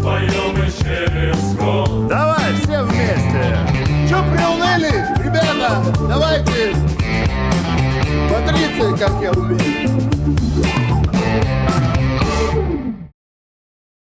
[0.00, 2.08] споем и через год.
[2.08, 3.58] Давай, все вместе.
[4.08, 4.92] Че приуныли?
[5.22, 6.74] Ребята, давайте
[8.46, 9.90] 30, как я умею.